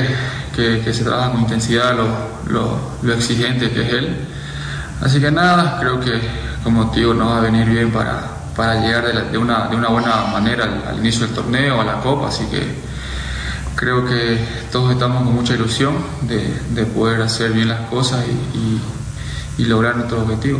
[0.55, 2.07] que, que se trabaja con intensidad lo,
[2.51, 4.17] lo, lo, exigente que es él.
[5.01, 6.19] Así que nada, creo que
[6.63, 8.21] como digo, nos va a venir bien para,
[8.55, 11.79] para llegar de, la, de, una, de, una, buena manera al, al, inicio del torneo,
[11.79, 12.27] a la Copa.
[12.27, 12.61] Así que
[13.75, 14.37] creo que
[14.71, 19.65] todos estamos con mucha ilusión de, de poder hacer bien las cosas y, y, y
[19.67, 20.59] lograr nuestro objetivo.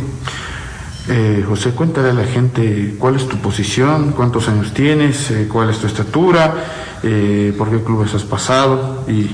[1.08, 5.70] Eh, José, cuéntale a la gente cuál es tu posición, cuántos años tienes, eh, cuál
[5.70, 6.54] es tu estatura,
[7.02, 9.30] eh, por qué clubes has pasado y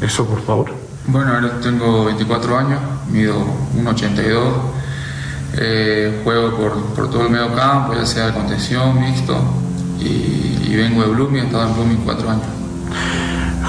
[0.00, 0.72] eso, por favor.
[1.06, 3.36] Bueno, ahora tengo 24 años, mido
[3.76, 4.52] 1,82,
[5.58, 9.38] eh, juego por, por, todo el medio campo, ya sea de contención, mixto,
[10.00, 12.56] y, y vengo de Blooming, he estado en Blooming cuatro años.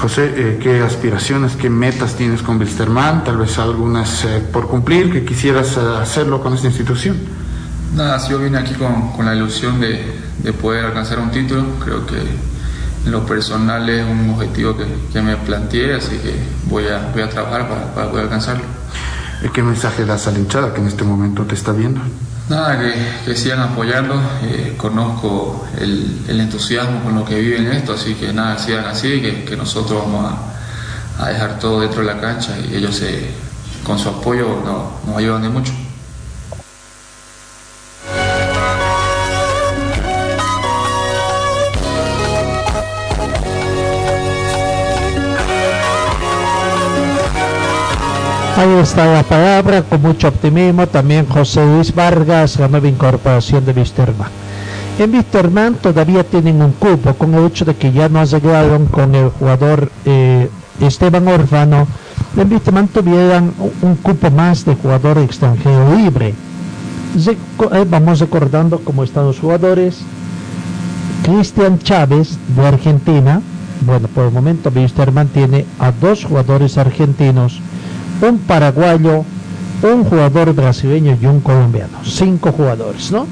[0.00, 3.24] José, eh, ¿qué aspiraciones, qué metas tienes con Wilstermann?
[3.24, 7.16] Tal vez algunas eh, por cumplir, que quisieras eh, hacerlo con esta institución.
[7.96, 10.04] Nada, si yo vine aquí con, con la ilusión de,
[10.38, 12.14] de, poder alcanzar un título, creo que
[13.10, 17.28] lo personal es un objetivo que, que me planteé, así que voy a, voy a
[17.28, 18.64] trabajar para, para poder alcanzarlo.
[19.52, 22.00] ¿Qué mensaje das a la hinchada que en este momento te está viendo?
[22.48, 22.94] Nada, que,
[23.24, 28.32] que sigan apoyando, eh, conozco el, el, entusiasmo con lo que viven esto, así que
[28.32, 32.56] nada, sigan así, que, que nosotros vamos a, a, dejar todo dentro de la cancha
[32.58, 33.28] y ellos se,
[33.84, 35.72] con su apoyo nos, nos ayudan de mucho.
[48.58, 53.70] Ahí está la palabra, con mucho optimismo, también José Luis Vargas, la nueva incorporación de
[53.70, 54.28] Wisterman.
[54.98, 59.14] En Wisterman todavía tienen un cupo, con el hecho de que ya no arreglaron con
[59.14, 61.86] el jugador eh, Esteban Orfano,
[62.36, 66.34] en Wisterman tuvieran un cupo más de jugador extranjero libre.
[67.88, 70.00] Vamos recordando cómo están los jugadores.
[71.22, 73.40] Cristian Chávez, de Argentina,
[73.82, 77.60] bueno, por el momento Wisterman tiene a dos jugadores argentinos,
[78.20, 79.24] un paraguayo,
[79.82, 81.98] un jugador brasileño y un colombiano.
[82.04, 83.26] Cinco jugadores, ¿no?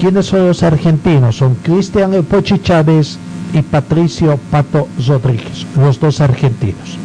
[0.00, 1.36] ¿Quiénes son los argentinos?
[1.36, 3.18] Son Cristian Pochi Chávez
[3.52, 6.98] y Patricio Pato Rodríguez, los dos argentinos.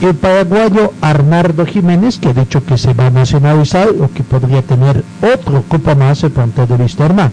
[0.00, 4.62] El paraguayo Arnardo Jiménez, que ha dicho que se va a nacionalizar o que podría
[4.62, 7.30] tener otro cupo más el plantel de Wisterman.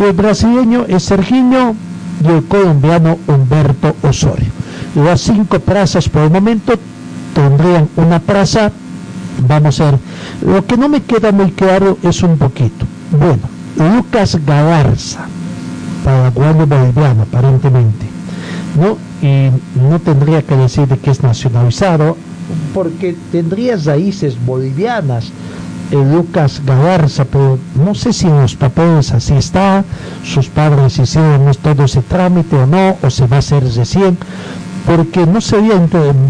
[0.00, 1.76] El brasileño es Serginho
[2.24, 4.50] y el colombiano Humberto Osorio.
[4.96, 6.74] Las cinco plazas por el momento
[7.36, 8.72] tendrían una plaza.
[9.46, 10.00] Vamos a ver,
[10.40, 12.86] lo que no me queda muy claro es un poquito.
[13.10, 13.42] Bueno,
[13.76, 15.26] Lucas Galarza,
[16.02, 18.06] paraguayo boliviano aparentemente,
[18.80, 18.96] ¿no?
[19.20, 22.16] Y no tendría que decir de que es nacionalizado,
[22.72, 25.30] porque tendría raíces bolivianas.
[25.90, 29.84] El Lucas Galarza, pero no sé si en los papeles así está,
[30.24, 34.18] sus padres hicieron todo ese trámite o no, o se va a hacer recién,
[34.86, 35.74] porque no sería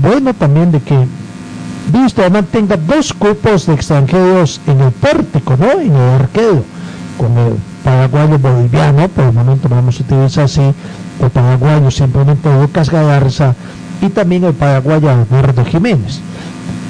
[0.01, 1.07] bueno también de que
[1.93, 5.73] Wisterman tenga dos cupos de extranjeros en el pórtico, ¿no?
[5.81, 6.65] En el arquero,
[7.17, 7.55] con el
[7.85, 10.75] paraguayo boliviano, por el momento vamos a utilizar así,
[11.21, 13.55] el paraguayo simplemente Lucas Galarza
[14.01, 16.21] y también el paraguayo Alberto Jiménez.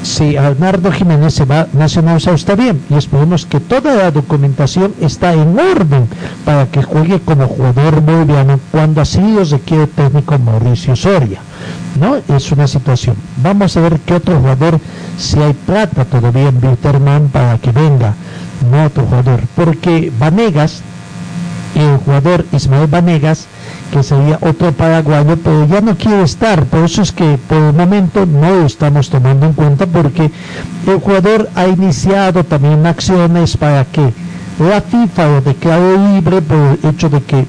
[0.07, 5.35] Si Arnardo Jiménez se va nacionalizar está bien y esperemos que toda la documentación está
[5.35, 6.09] en orden
[6.45, 11.41] para que juegue como jugador boliviano cuando así lo requiere técnico Mauricio Soria.
[12.01, 12.19] ¿no?
[12.35, 13.17] Es una situación.
[13.43, 14.79] Vamos a ver qué otro jugador,
[15.19, 18.15] si hay plata todavía en Bitterman para que venga,
[18.71, 20.83] no otro jugador, porque Vanegas,
[21.75, 23.49] el jugador Ismael Vanegas,
[23.91, 26.65] que sería otro paraguayo, pero ya no quiere estar.
[26.67, 30.31] Por eso es que por el momento no lo estamos tomando en cuenta porque
[30.87, 34.13] el jugador ha iniciado también acciones para que
[34.59, 37.47] la FIFA lo declare libre por el hecho de que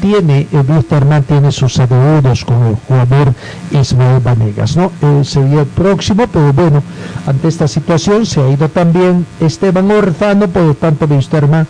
[0.00, 3.32] tiene, el Wisterman tiene sus adeudos con el jugador
[3.70, 4.92] Ismael Vanegas, ¿no?
[5.24, 6.82] sería el próximo, pero bueno,
[7.26, 11.66] ante esta situación se ha ido también Esteban Orfano, por lo tanto Wisterman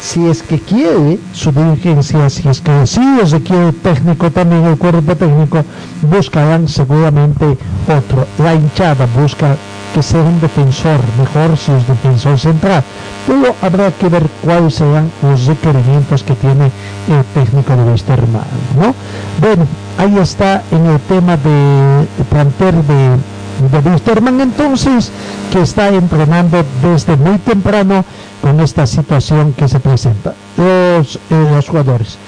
[0.00, 4.78] si es que quiere su dirigencia, si es que sí se quiere técnico también, el
[4.78, 5.62] cuerpo técnico,
[6.02, 8.26] buscarán seguramente otro.
[8.38, 9.56] La hinchada busca
[9.94, 12.82] que sea un defensor, mejor si es defensor central.
[13.26, 16.70] Pero habrá que ver cuáles serán los requerimientos que tiene
[17.08, 18.44] el técnico de Westerman,
[18.78, 18.94] ¿no?
[19.40, 19.66] Bueno,
[19.98, 23.16] ahí está en el tema de planter de
[23.60, 25.10] de entonces
[25.52, 28.04] que está entrenando desde muy temprano
[28.40, 32.18] con esta situación que se presenta los, eh, los jugadores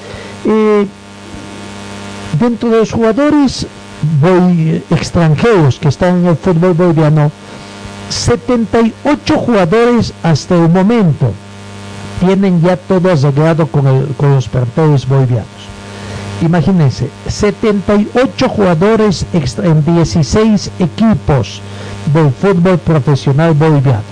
[0.44, 0.86] eh,
[2.38, 3.66] dentro de los jugadores
[4.20, 7.30] voy, extranjeros que están en el fútbol boliviano
[8.08, 11.32] 78 jugadores hasta el momento
[12.20, 15.72] tienen ya todo arreglado con, el, con los planteles bolivianos
[16.42, 21.60] Imagínense, 78 jugadores en 16 equipos
[22.12, 24.11] del fútbol profesional boliviano.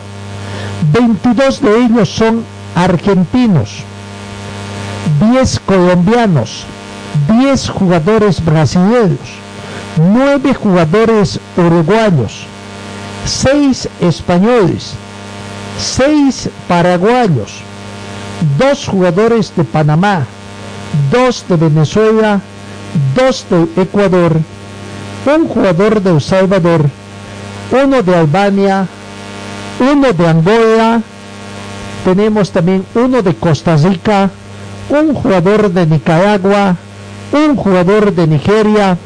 [0.93, 3.83] 22 de ellos son argentinos,
[5.21, 6.65] 10 colombianos,
[7.29, 9.19] 10 jugadores brasileños,
[9.97, 12.47] 9 jugadores uruguayos,
[13.25, 14.95] 6 españoles,
[15.79, 17.63] 6 paraguayos,
[18.59, 20.27] 2 jugadores de Panamá,
[21.11, 22.41] dos de Venezuela,
[23.15, 24.41] dos de Ecuador,
[25.27, 26.89] un jugador de El Salvador,
[27.71, 28.87] uno de Albania,
[29.81, 31.03] uno de Angola,
[32.05, 34.31] tenemos también uno de Costa Rica,
[34.89, 36.77] un jugador de Nicaragua,
[37.33, 38.97] un jugador de Nigeria,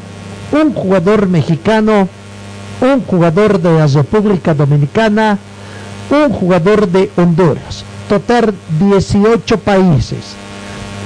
[0.51, 2.07] un jugador mexicano,
[2.81, 5.37] un jugador de la República Dominicana,
[6.09, 7.83] un jugador de Honduras.
[8.07, 10.35] Total 18 países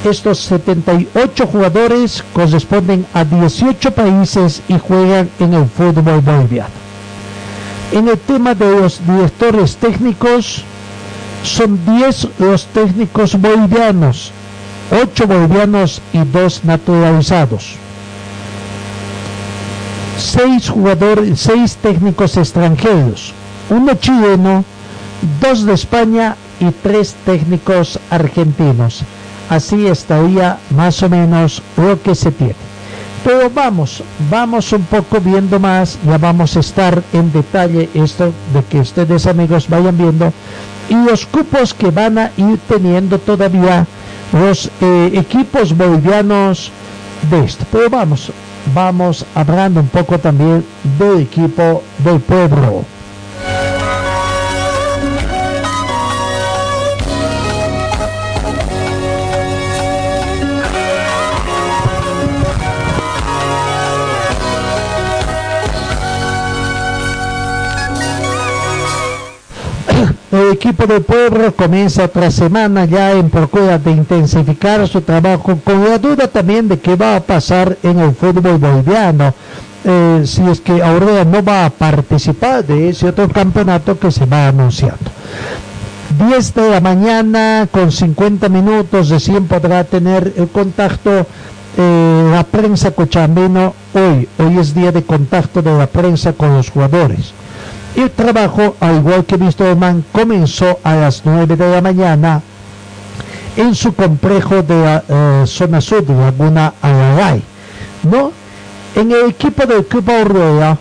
[0.04, 6.89] estos 78 jugadores corresponden a 18 países y juegan en el fútbol boliviano.
[7.92, 10.64] En el tema de los directores técnicos,
[11.44, 14.32] son 10 los técnicos bolivianos,
[14.92, 17.76] 8 bolivianos y 2 naturalizados.
[20.18, 23.34] 6 jugadores, 6 técnicos extranjeros,
[23.70, 24.64] uno chileno,
[25.42, 29.04] 2 de España y 3 técnicos argentinos
[29.50, 32.69] así estaría más o menos lo que se tiene.
[33.24, 38.64] Pero vamos, vamos un poco viendo más, ya vamos a estar en detalle esto de
[38.64, 40.34] que ustedes amigos vayan viendo
[40.90, 43.86] y los cupos que van a ir teniendo todavía
[44.32, 46.72] los eh, equipos bolivianos
[47.30, 47.66] de esto.
[47.72, 48.32] Pero vamos,
[48.74, 50.64] vamos hablando un poco también
[50.98, 52.84] del equipo del pueblo.
[70.52, 76.00] Equipo del pueblo comienza otra semana ya en procura de intensificar su trabajo con la
[76.00, 79.34] duda también de qué va a pasar en el fútbol boliviano.
[79.84, 84.26] Eh, si es que Aurea no va a participar de ese otro campeonato que se
[84.26, 85.12] va anunciando.
[86.28, 91.28] 10 de la mañana con 50 minutos recién podrá tener el contacto
[91.78, 94.28] eh, la prensa cochambino hoy.
[94.40, 97.34] Hoy es día de contacto de la prensa con los jugadores.
[97.96, 99.38] El trabajo, al igual que
[99.76, 102.42] Man, comenzó a las 9 de la mañana
[103.58, 107.44] en su complejo de la eh, zona sur de Laguna Alaray.
[108.04, 108.32] ¿no?
[108.96, 110.78] En el equipo del Club Aurora,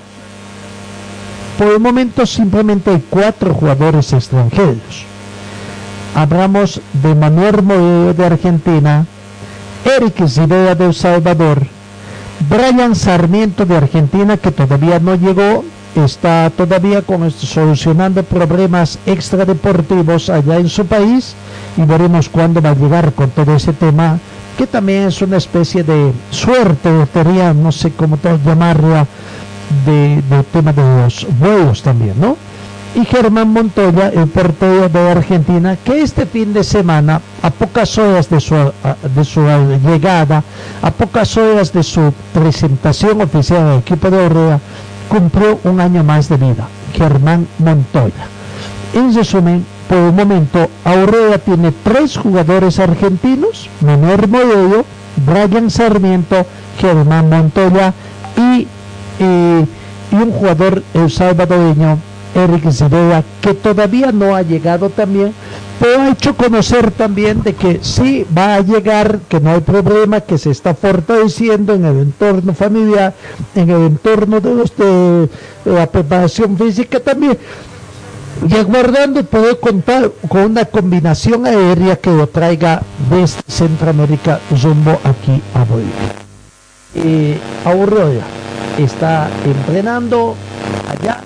[1.56, 5.06] por el momento simplemente hay cuatro jugadores extranjeros.
[6.14, 9.06] Hablamos de Manuel Moreno de Argentina,
[9.84, 11.66] Eric Zidea de El Salvador,
[12.48, 15.64] Brian Sarmiento de Argentina que todavía no llegó,
[16.04, 17.02] está todavía
[17.36, 21.34] solucionando problemas extradeportivos allá en su país
[21.76, 24.18] y veremos cuándo va a llegar con todo ese tema
[24.56, 29.06] que también es una especie de suerte, teoría, no sé cómo llamarla,
[29.86, 32.36] de, del tema de los vuelos también, ¿no?
[32.94, 38.28] Y Germán Montoya, el portero de Argentina, que este fin de semana, a pocas horas
[38.30, 39.42] de su, de su
[39.86, 40.42] llegada,
[40.82, 44.60] a pocas horas de su presentación oficial al equipo de Orrea,
[45.08, 48.26] cumplió un año más de vida, Germán Montoya.
[48.94, 54.84] En resumen, por el momento, Aurora tiene tres jugadores argentinos, Manuel Modelo,
[55.26, 56.46] Brian Sarmiento,
[56.78, 57.92] Germán Montoya
[58.36, 58.66] y,
[59.22, 61.98] y un jugador salvadoreño,
[62.34, 65.32] Eric Zebeda, que todavía no ha llegado también,
[65.80, 70.20] pero ha hecho conocer también de que sí va a llegar, que no hay problema,
[70.20, 73.14] que se está fortaleciendo en el entorno familiar,
[73.54, 75.28] en el entorno de, los de
[75.64, 77.38] la preparación física también,
[78.48, 85.42] y aguardando poder contar con una combinación aérea que lo traiga desde Centroamérica rumbo aquí
[85.54, 86.28] a Bolivia.
[86.94, 88.24] Eh, Aurora
[88.78, 90.34] está entrenando
[90.88, 91.20] allá.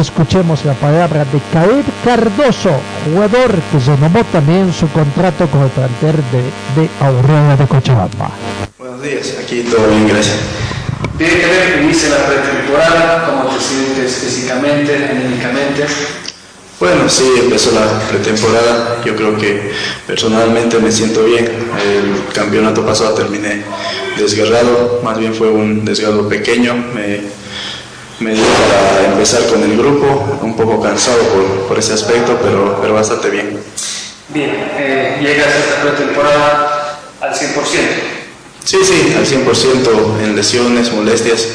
[0.00, 2.70] Escuchemos la palabra de Caed Cardoso,
[3.06, 8.30] jugador que renovó también su contrato con el plantel de, de Aurora de Cochabamba.
[8.76, 10.36] Buenos días, aquí todo bien, gracias.
[11.16, 15.86] Bien, que inicia la pretemporada, cómo te sientes físicamente, anímicamente.
[16.78, 19.02] Bueno, sí, empezó la pretemporada.
[19.02, 19.72] Yo creo que
[20.06, 21.46] personalmente me siento bien.
[21.46, 23.62] El campeonato pasado terminé
[24.18, 26.74] desgarrado, más bien fue un desgarro pequeño.
[28.20, 32.78] Me dio para empezar con el grupo, un poco cansado por, por ese aspecto, pero,
[32.80, 33.60] pero bastante bien.
[34.28, 37.36] Bien, eh, llegas a esta pretemporada al 100%.
[38.64, 41.46] Sí, sí, al 100% en lesiones, molestias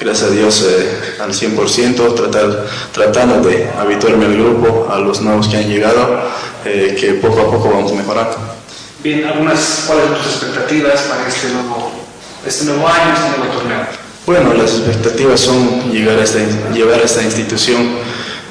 [0.00, 5.48] gracias a Dios eh, al 100%, tratar, tratando de habituarme al grupo, a los nuevos
[5.48, 6.22] que han llegado,
[6.64, 8.36] eh, que poco a poco vamos mejorando.
[9.02, 11.92] Bien, algunas, ¿cuáles son tus expectativas para este nuevo,
[12.46, 14.07] este nuevo año, este nuevo torneo?
[14.28, 16.38] Bueno, las expectativas son llegar a esta,
[16.74, 17.78] llevar a esta institución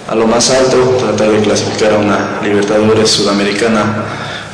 [0.09, 4.03] a lo más alto, tratar de clasificar a una Libertadores Sudamericana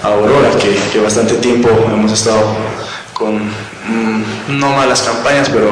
[0.03, 2.41] Aurora, que, que bastante tiempo hemos estado
[3.13, 5.69] con mm, no malas campañas, pero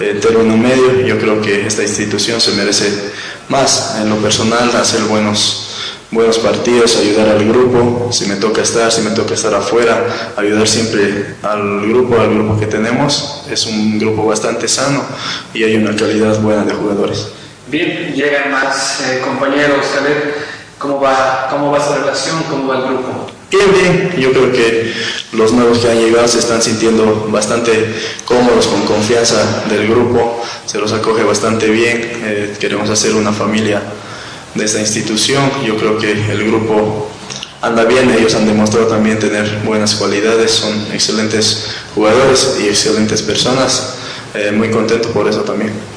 [0.00, 1.06] eh, término medio.
[1.06, 3.12] Yo creo que esta institución se merece
[3.48, 5.63] más en lo personal, hacer buenos,
[6.14, 10.66] buenos partidos, ayudar al grupo, si me toca estar, si me toca estar afuera, ayudar
[10.68, 13.42] siempre al grupo, al grupo que tenemos.
[13.50, 15.02] Es un grupo bastante sano
[15.52, 17.28] y hay una calidad buena de jugadores.
[17.66, 20.34] Bien, llegan más eh, compañeros, a ver
[20.78, 23.26] cómo va, cómo va esa relación, cómo va el grupo.
[23.50, 24.92] Bien, bien, yo creo que
[25.32, 27.92] los nuevos que han llegado se están sintiendo bastante
[28.24, 33.82] cómodos, con confianza del grupo, se los acoge bastante bien, eh, queremos hacer una familia
[34.54, 37.10] de esta institución, yo creo que el grupo
[37.60, 43.94] anda bien, ellos han demostrado también tener buenas cualidades, son excelentes jugadores y excelentes personas,
[44.34, 45.93] eh, muy contento por eso también.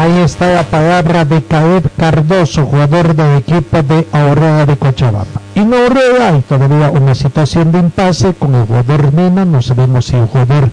[0.00, 5.42] Ahí está la palabra de Caed Cardoso, jugador del equipo de Aurora de Cochabamba.
[5.54, 10.16] En Aurora hay todavía una situación de impasse con el jugador Mena, no sabemos si
[10.16, 10.70] el jugador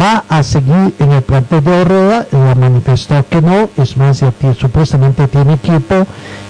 [0.00, 4.24] va a seguir en el plantel de Aurora, la manifestó que no, es más,
[4.58, 6.04] supuestamente tiene equipo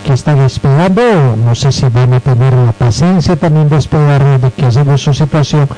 [0.06, 4.50] que están esperando, no sé si van a tener la paciencia también de esperar de
[4.50, 5.68] que haga su situación.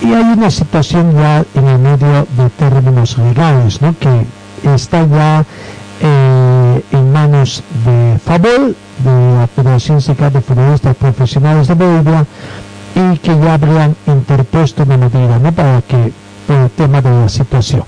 [0.00, 3.92] Y hay una situación ya en el medio de términos legales, ¿no?
[3.98, 4.24] Que
[4.62, 5.44] está ya
[6.00, 12.26] eh, en manos de FABOL, de la Federación Sindical de Futbolistas Profesionales de Bolivia,
[12.94, 15.52] y que ya habrían interpuesto una medida ¿no?
[15.52, 16.12] para que
[16.46, 17.84] por el tema de la situación,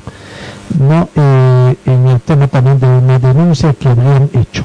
[0.79, 1.09] ¿no?
[1.15, 4.65] Eh, en el tema también de una denuncia que habrían hecho.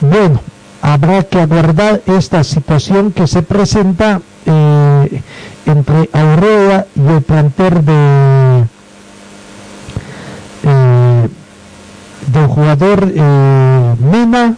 [0.00, 0.40] Bueno,
[0.82, 5.22] habrá que aguardar esta situación que se presenta eh,
[5.66, 8.64] entre Aurora y el planter de
[10.62, 11.03] eh,
[12.32, 14.56] del jugador eh, Mena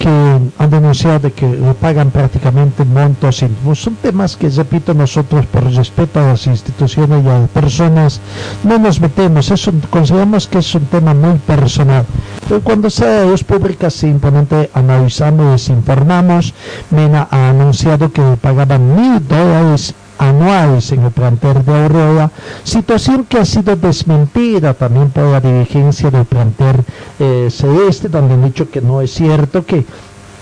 [0.00, 3.82] que han denunciado de que le pagan prácticamente montos ínfimos.
[3.82, 8.18] Son temas que, repito, nosotros por respeto a las instituciones y a las personas
[8.64, 9.50] no nos metemos.
[9.50, 12.06] Eso, consideramos que es un tema muy personal.
[12.48, 16.54] Pero cuando sea luz pública, simplemente analizamos y informamos.
[16.90, 22.30] Mena ha anunciado que le pagaban mil dólares anuales en el plantel de Aurora,
[22.62, 26.76] situación que ha sido desmentida también por la dirigencia del plantel
[27.18, 29.86] eh, celeste, donde han dicho que no es cierto, que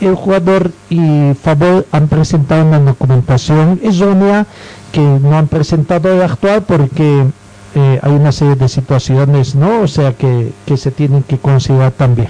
[0.01, 4.47] el jugador y Favor han presentado una documentación errónea
[4.91, 7.27] que no han presentado el actual porque
[7.75, 9.83] eh, hay una serie de situaciones, ¿no?
[9.83, 12.29] O sea, que, que se tienen que considerar también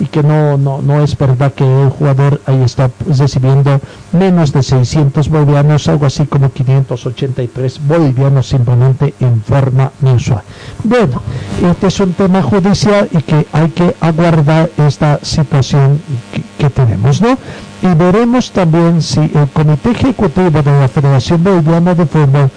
[0.00, 3.80] y que no, no, no es verdad que el jugador ahí está recibiendo
[4.12, 10.42] menos de 600 bolivianos, algo así como 583 bolivianos simplemente en forma mensual.
[10.82, 11.22] Bueno,
[11.70, 16.00] este es un tema judicial y que hay que aguardar esta situación
[16.32, 17.38] que, que tenemos, ¿no?
[17.82, 22.50] Y veremos también si el Comité Ejecutivo de la Federación Boliviana de Fútbol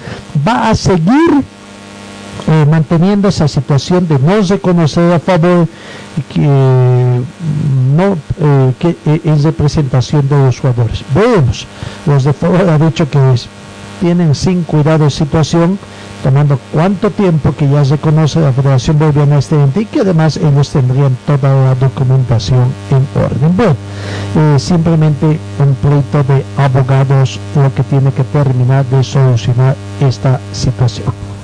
[0.48, 1.44] va a seguir
[2.48, 5.68] eh, manteniendo esa situación de no reconocer a favor
[6.34, 11.04] que no eh, que eh, es representación de los jugadores.
[11.14, 11.68] Vemos,
[12.06, 13.50] los de favor han dicho que es
[14.00, 15.80] tienen sin cuidado situación,
[16.24, 20.38] tomando cuánto tiempo que ya se conoce la Federación Boliviana este ente y que además
[20.38, 23.56] ellos tendrían toda la documentación en orden.
[23.56, 23.76] Bueno,
[24.36, 31.37] eh, simplemente un pleito de abogados lo que tiene que terminar de solucionar esta situación.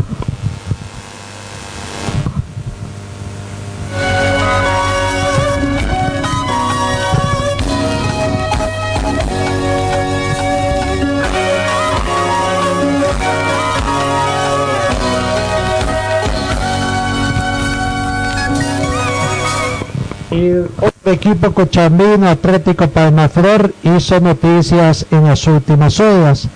[20.34, 26.48] Otro equipo cochambino Atlético Palmaflor hizo noticias en las últimas horas.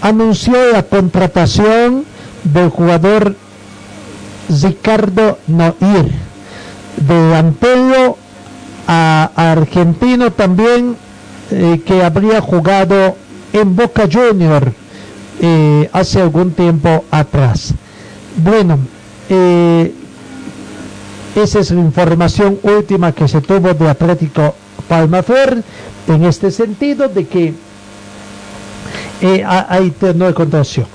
[0.00, 2.04] Anunció la contratación
[2.44, 3.34] del jugador
[4.62, 6.12] Ricardo Noir,
[6.96, 8.16] delantero
[8.86, 10.96] a, a argentino también
[11.50, 13.16] eh, que habría jugado
[13.52, 14.72] en Boca Junior
[15.40, 17.74] eh, hace algún tiempo atrás.
[18.36, 18.78] Bueno,
[19.28, 19.92] eh,
[21.42, 24.54] esa es la información última que se tuvo de Atlético
[24.88, 25.62] Palmafer
[26.08, 27.54] en este sentido de que
[29.44, 30.86] ha- hay no hay contratación.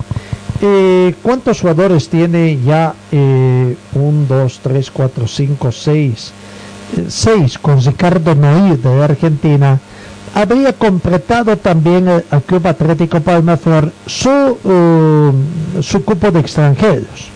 [0.61, 2.93] Eh, ¿Cuántos jugadores tiene ya?
[3.11, 6.31] Eh, un, dos, tres, cuatro, cinco, seis.
[6.97, 9.79] eh, seis con Ricardo Noir de Argentina.
[10.35, 14.29] Habría completado también el Club Atlético Palmaflor su,
[14.63, 15.31] eh,
[15.81, 17.30] su cupo de extranjeros.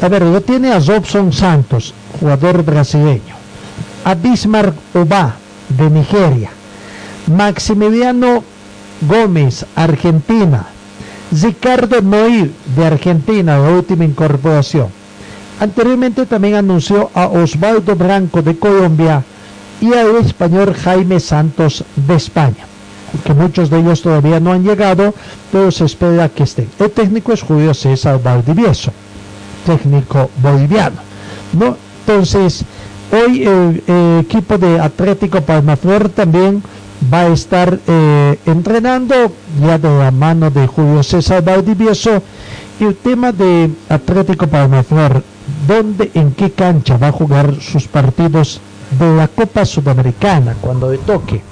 [0.00, 3.34] A ver, lo tiene a Robson Santos, jugador brasileño.
[4.04, 5.34] A Bismarck Oba,
[5.68, 6.50] de Nigeria.
[7.26, 8.44] Maximiliano
[9.00, 10.66] Gómez, Argentina.
[11.32, 14.86] Ricardo Noir, de Argentina, la última incorporación.
[15.58, 19.24] Anteriormente también anunció a Osvaldo Branco, de Colombia,
[19.80, 22.66] y al español Jaime Santos, de España.
[23.24, 25.12] Que muchos de ellos todavía no han llegado,
[25.50, 26.68] pero se espera que estén.
[26.78, 28.92] El técnico es Julio César Valdivieso
[29.68, 30.96] técnico boliviano.
[31.52, 31.76] ¿no?
[32.00, 32.64] Entonces,
[33.12, 33.82] hoy el,
[34.20, 36.62] equipo de Atlético Palmaflor también
[37.12, 39.14] va a estar eh, entrenando
[39.60, 42.22] ya de la mano de Julio César Valdivieso
[42.80, 45.22] y el tema de Atlético Palmaflor,
[45.66, 48.60] ¿dónde, en qué cancha va a jugar sus partidos
[48.98, 51.42] de la Copa Sudamericana cuando le toque?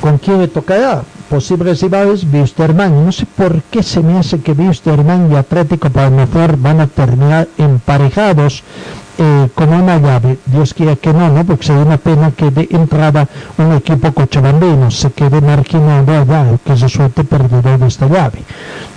[0.00, 1.02] ¿Con quién le tocará?
[1.28, 3.04] Posibles rivales, Wisterman.
[3.04, 7.48] No sé por qué se me hace que Wisterman y Atlético Palmaflor van a terminar
[7.58, 8.62] emparejados
[9.18, 10.38] eh, con una llave.
[10.46, 11.44] Dios quiera que no, ¿no?
[11.44, 16.74] Porque sería una pena que de entrada un equipo cochabambino se quede marginado allá, que
[16.74, 18.42] resulte perdedor de esta llave.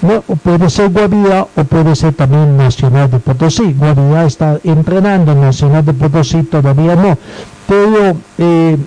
[0.02, 3.74] No, o puede ser Guavía o puede ser también Nacional de Potosí.
[3.74, 7.18] Guavía está entrenando, Nacional de Potosí todavía no.
[7.68, 8.78] Pero eh,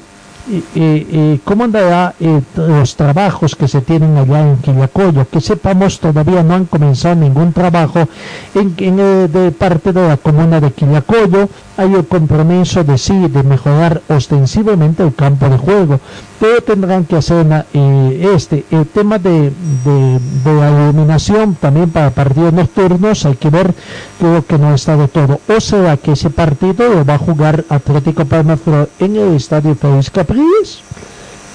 [1.45, 5.27] cómo andará eh, los trabajos que se tienen allá en Quillacoyo.
[5.29, 8.09] Que sepamos, todavía no han comenzado ningún trabajo
[8.55, 11.49] en, eh, de parte de la comuna de Quillacoyo.
[11.77, 16.01] Hay el compromiso de sí, de mejorar ostensivamente el campo de juego.
[16.41, 19.53] Pero tendrán que hacer eh, este, el tema de,
[19.85, 23.25] de, de iluminación también para partidos nocturnos.
[23.25, 23.73] Hay que ver,
[24.19, 25.41] creo que no está de todo.
[25.49, 30.11] O sea que ese partido lo va a jugar Atlético Palmaflor en el estadio Félix
[30.11, 30.81] Capriles.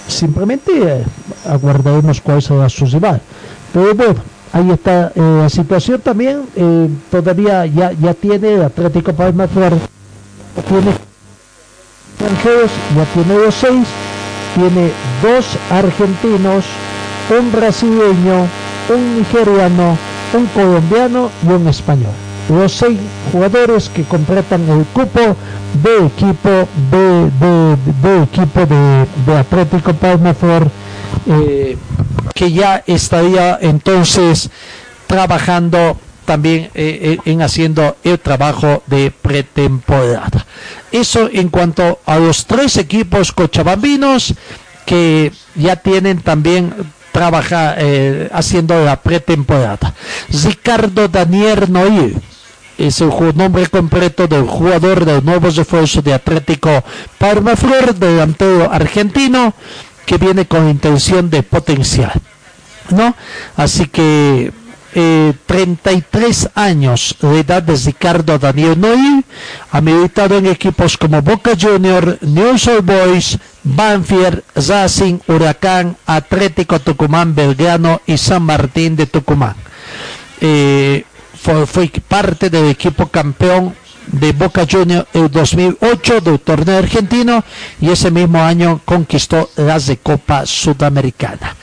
[0.07, 1.03] Simplemente eh,
[1.47, 3.21] aguardaremos cuál será su rival.
[3.73, 4.15] Pero bueno,
[4.53, 6.43] ahí está eh, la situación también.
[6.55, 9.73] eh, todavía ya, ya tiene Atlético Palmaflor.
[10.67, 10.93] Tiene
[12.95, 13.87] ya tiene los seis.
[14.55, 14.91] Tiene
[15.21, 16.65] dos argentinos,
[17.37, 18.47] un brasileño,
[18.89, 19.97] un nigeriano,
[20.33, 22.11] un colombiano y un español.
[22.49, 22.97] Los seis
[23.31, 25.35] jugadores que completan el cupo
[25.83, 27.29] de equipo de,
[28.01, 30.67] de, equipo de, de Atlético Palmaflor
[31.27, 31.77] eh,
[32.33, 34.49] que ya estaría entonces
[35.07, 40.45] trabajando también eh, eh, en haciendo el trabajo de pretemporada.
[40.91, 44.33] Eso en cuanto a los tres equipos cochabambinos
[44.85, 46.73] que ya tienen también
[47.11, 49.93] trabaja eh, haciendo la pretemporada.
[50.29, 52.15] Ricardo Daniel Noir
[52.77, 56.83] es el nombre completo del jugador del nuevo refuerzo de Atlético
[57.17, 59.53] Palmaflor, delantero argentino,
[60.05, 62.13] que viene con intención de potencial.
[62.89, 63.15] ¿no?
[63.57, 64.51] Así que
[64.93, 69.23] eh, 33 años de edad de Ricardo Daniel Noy,
[69.71, 77.35] ha militado en equipos como Boca Junior, News Old Boys, Banfield, Racing, Huracán, Atlético Tucumán,
[77.35, 79.55] Belgrano y San Martín de Tucumán.
[80.41, 81.03] Eh,
[81.41, 83.75] fue, fue parte del equipo campeón
[84.11, 87.43] de Boca Junior en 2008 del torneo argentino
[87.79, 91.55] y ese mismo año conquistó las de Copa Sudamericana.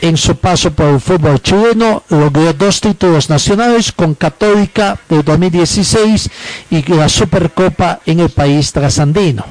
[0.00, 6.30] En su paso por el fútbol chileno logró dos títulos nacionales con Católica de 2016
[6.70, 9.44] y la Supercopa en el país trasandino.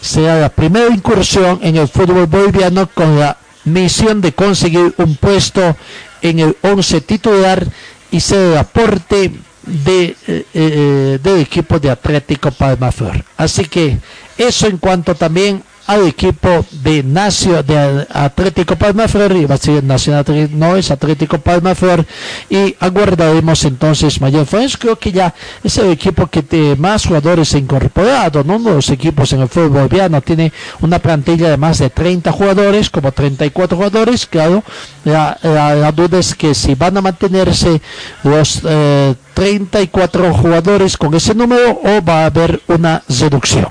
[0.00, 5.76] Será la primera incursión en el fútbol boliviano con la misión de conseguir un puesto
[6.22, 7.66] en el 11 titular
[8.10, 9.32] y ser el aporte
[9.66, 13.24] de, eh, eh, del equipo de Atlético Palmaflor.
[13.36, 13.98] Así que
[14.38, 19.82] eso en cuanto también al equipo de Nacio, de Atlético Palmaflor, y va a ser
[19.82, 20.22] Nacional,
[20.52, 22.04] no es Atlético Palmaflor,
[22.50, 24.78] y aguardaremos entonces mayor influencia.
[24.78, 25.34] Creo que ya
[25.64, 28.56] es el equipo que tiene más jugadores incorporados, ¿no?
[28.56, 32.32] Uno de los equipos en el fútbol boliviano tiene una plantilla de más de 30
[32.32, 34.62] jugadores, como 34 jugadores, claro,
[35.04, 37.80] la, la, duda es que si van a mantenerse
[38.24, 43.68] los eh, 34 jugadores con ese número o va a haber una reducción.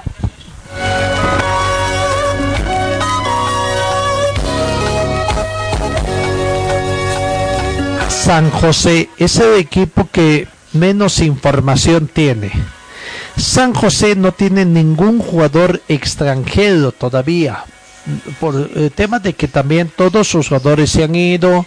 [8.28, 12.52] San José es el equipo que menos información tiene.
[13.38, 17.64] San José no tiene ningún jugador extranjero todavía.
[18.42, 21.66] Por el tema de que también todos sus jugadores se han ido,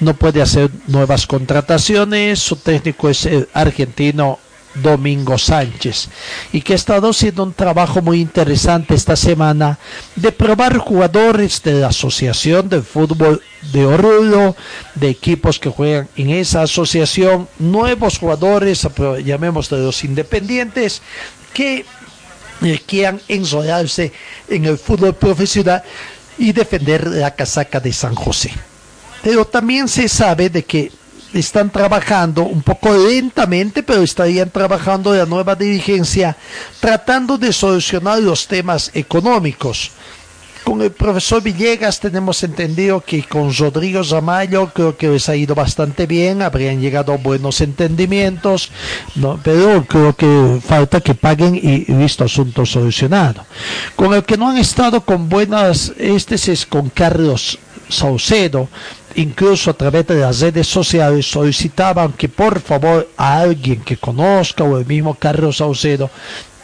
[0.00, 4.38] no puede hacer nuevas contrataciones, su técnico es el argentino
[4.74, 6.08] Domingo Sánchez
[6.52, 9.78] y que ha estado haciendo un trabajo muy interesante esta semana
[10.16, 13.42] de probar jugadores de la Asociación de Fútbol
[13.72, 14.56] de Oruro,
[14.94, 18.86] de equipos que juegan en esa asociación, nuevos jugadores,
[19.24, 21.02] llamemos de los independientes,
[21.52, 21.84] que
[22.62, 24.12] eh, quieran enrollarse
[24.48, 25.82] en el fútbol profesional
[26.38, 28.52] y defender la casaca de San José.
[29.22, 30.90] Pero también se sabe de que
[31.34, 36.36] están trabajando un poco lentamente, pero estarían trabajando la nueva dirigencia
[36.80, 39.92] tratando de solucionar los temas económicos.
[40.64, 45.56] Con el profesor Villegas tenemos entendido que con Rodrigo Zamayo creo que les ha ido
[45.56, 48.70] bastante bien, habrían llegado buenos entendimientos,
[49.16, 49.40] ¿no?
[49.42, 53.44] pero creo que falta que paguen y, visto asunto solucionado.
[53.96, 57.58] Con el que no han estado con buenas, este es con Carlos
[57.88, 58.68] Saucedo,
[59.16, 64.64] incluso a través de las redes sociales solicitaban que por favor a alguien que conozca
[64.64, 66.10] o el mismo Carlos Saucedo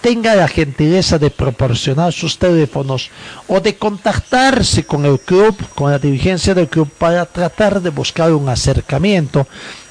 [0.00, 3.10] tenga la gentileza de proporcionar sus teléfonos
[3.48, 8.32] o de contactarse con el club, con la dirigencia del club para tratar de buscar
[8.32, 9.46] un acercamiento.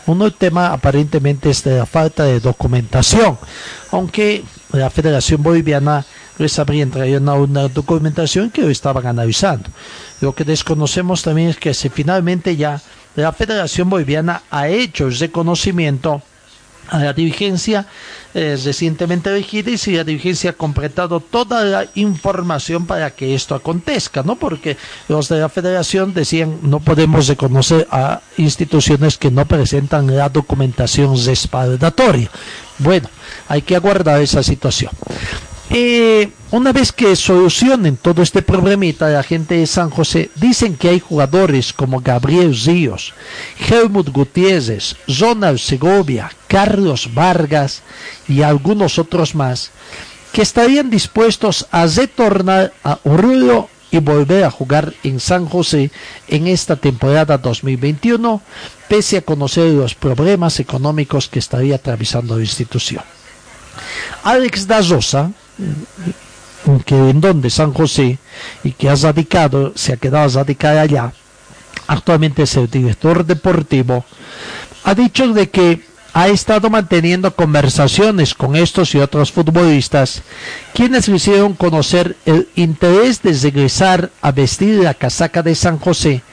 [0.06, 3.38] Uno el tema aparentemente es de la falta de documentación,
[3.92, 6.06] aunque la Federación Boliviana
[6.38, 9.70] les habría traído una, documentación que estaban analizando.
[10.22, 12.82] Lo que desconocemos también es que si finalmente ya
[13.16, 16.22] la Federación Boliviana ha hecho el reconocimiento
[16.90, 17.86] a la dirigencia
[18.34, 23.56] eh, recientemente elegida y si la dirigencia ha completado toda la información para que esto
[23.56, 24.36] acontezca, ¿no?
[24.36, 24.78] Porque
[25.08, 31.18] los de la federación decían no podemos reconocer a instituciones que no presentan la documentación
[31.26, 32.30] respaldatoria.
[32.78, 33.10] Bueno,
[33.48, 34.92] hay que aguardar esa situación.
[35.70, 40.88] Eh, una vez que solucionen todo este problemita, la gente de San José dicen que
[40.90, 43.14] hay jugadores como Gabriel Ríos,
[43.70, 47.82] Helmut Gutiérrez, Ronald Segovia, Carlos Vargas
[48.30, 49.72] y algunos otros más
[50.32, 55.92] que estarían dispuestos a retornar a Oruro y volver a jugar en San José
[56.28, 58.42] en esta temporada 2021,
[58.88, 63.04] pese a conocer los problemas económicos que estaría atravesando la institución.
[64.24, 65.32] Alex da Rosa,
[66.86, 68.18] que en donde San José
[68.64, 71.14] y que ha radicado, se ha quedado radicado allá,
[71.88, 74.06] actualmente es el director deportivo,
[74.84, 75.82] ha dicho de que
[76.14, 80.24] ha estado manteniendo conversaciones con estos y otros futbolistas,
[80.74, 86.24] quienes le hicieron conocer el interés de regresar a vestir la casaca de San José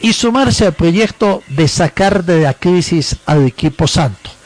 [0.00, 4.37] y sumarse al proyecto de sacar de la crisis al equipo santo.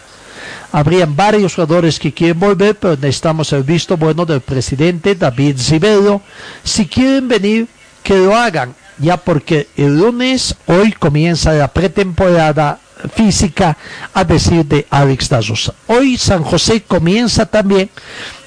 [0.72, 6.22] Habrían varios jugadores que quieren volver, pero necesitamos el visto bueno del presidente David Zibello.
[6.64, 7.68] Si quieren venir,
[8.02, 12.78] que lo hagan, ya porque el lunes, hoy comienza la pretemporada
[13.14, 13.76] física
[14.14, 15.74] a decir de Alex Dazosa.
[15.86, 17.90] Hoy San José comienza también,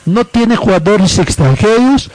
[0.06, 2.10] no tiene jugadores extranjeros,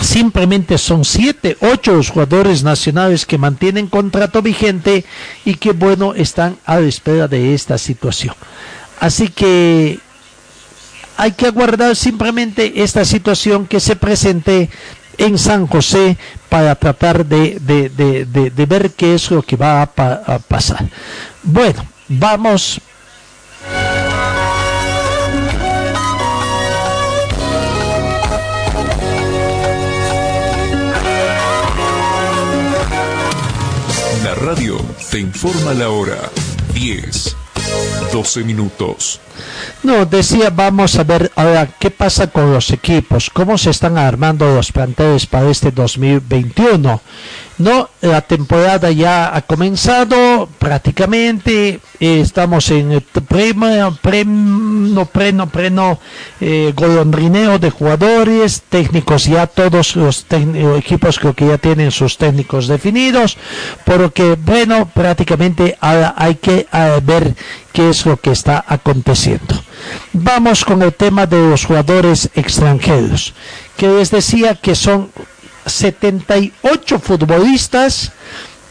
[0.00, 5.04] simplemente son siete, ocho los jugadores nacionales que mantienen contrato vigente
[5.44, 8.34] y que bueno están a la espera de esta situación.
[9.02, 9.98] Así que
[11.16, 14.70] hay que aguardar simplemente esta situación que se presente
[15.18, 16.16] en San José
[16.48, 17.58] para tratar de,
[18.68, 20.86] ver qué es lo que va a, pasar.
[21.42, 22.80] Bueno, vamos
[34.22, 34.80] La radio
[35.18, 36.30] informa la hora.
[36.72, 37.36] 10,
[38.12, 39.20] 12 minutos.
[39.82, 44.54] No, decía, vamos a ver ahora qué pasa con los equipos, cómo se están armando
[44.54, 47.00] los planteles para este 2021.
[47.58, 53.66] No, la temporada ya ha comenzado prácticamente, eh, estamos en el primo,
[54.00, 55.98] preno, preno, preno,
[56.40, 62.16] eh, golondrineo de jugadores, técnicos ya todos los técni- equipos creo que ya tienen sus
[62.18, 63.36] técnicos definidos,
[63.84, 67.34] porque bueno, prácticamente ahora hay que eh, ver
[67.72, 69.62] qué es lo que está aconteciendo.
[70.12, 73.34] Vamos con el tema de los jugadores extranjeros,
[73.76, 75.10] que les decía que son
[75.66, 78.12] 78 futbolistas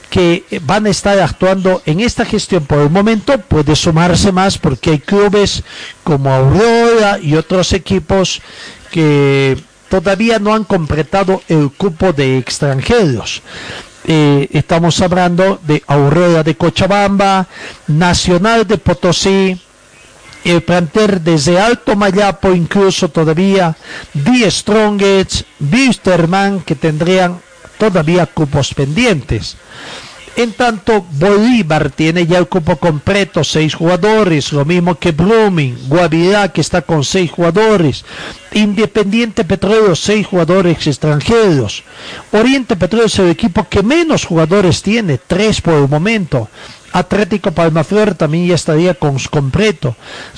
[0.10, 4.92] que van a estar actuando en esta gestión por el momento, puede sumarse más porque
[4.92, 5.64] hay clubes
[6.04, 8.42] como Aurora y otros equipos
[8.92, 9.58] que
[9.90, 13.42] todavía no han completado el cupo de extranjeros.
[14.04, 17.48] Eh, estamos hablando de Aurora de Cochabamba,
[17.88, 19.62] Nacional de Potosí,
[20.44, 23.76] el plantel desde Alto Mayapo incluso todavía,
[24.14, 27.40] Die Strongets, Wisterman que tendrían
[27.78, 29.56] todavía cupos pendientes.
[30.38, 36.48] En tanto, Bolívar tiene ya el cupo completo, seis jugadores, lo mismo que Blooming, Guavirá
[36.50, 38.06] que está con seis jugadores,
[38.54, 41.84] Independiente Petróleo, seis jugadores extranjeros,
[42.32, 46.48] Oriente Petróleo es el equipo que menos jugadores tiene, tres por el momento,
[46.94, 49.98] Atlético Palmaflor también ya estaría con completo,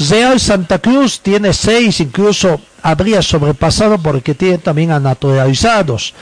[0.10, 6.16] Real Santa Cruz tiene seis, incluso habría sobrepasado porque tiene también a naturalizados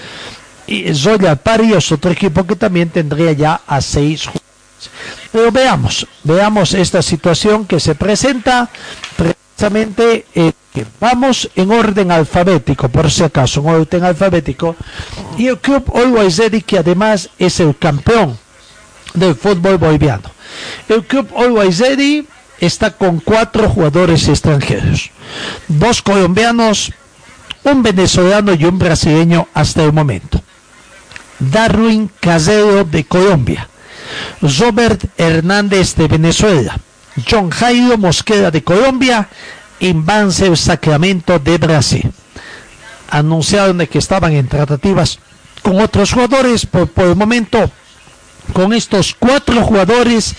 [0.71, 4.41] y Zoya Pari es otro equipo que también tendría ya a seis jugadores.
[5.31, 8.69] Pero veamos, veamos esta situación que se presenta
[9.17, 10.53] precisamente eh,
[10.99, 14.77] vamos en orden alfabético, por si acaso, en orden alfabético,
[15.37, 18.37] y el club Always Ready que además es el campeón
[19.13, 20.31] del fútbol boliviano.
[20.87, 22.25] El club Always Ready
[22.59, 25.11] está con cuatro jugadores extranjeros,
[25.67, 26.93] dos colombianos,
[27.63, 30.41] un venezolano y un brasileño hasta el momento.
[31.41, 33.67] Darwin Casero de Colombia,
[34.41, 36.79] Robert Hernández de Venezuela,
[37.29, 39.27] John Jairo Mosquera de Colombia
[40.05, 42.11] Banzer Sacramento de Brasil.
[43.09, 45.19] Anunciaron de que estaban en tratativas
[45.61, 47.69] con otros jugadores, por, por el momento
[48.53, 50.35] con estos cuatro jugadores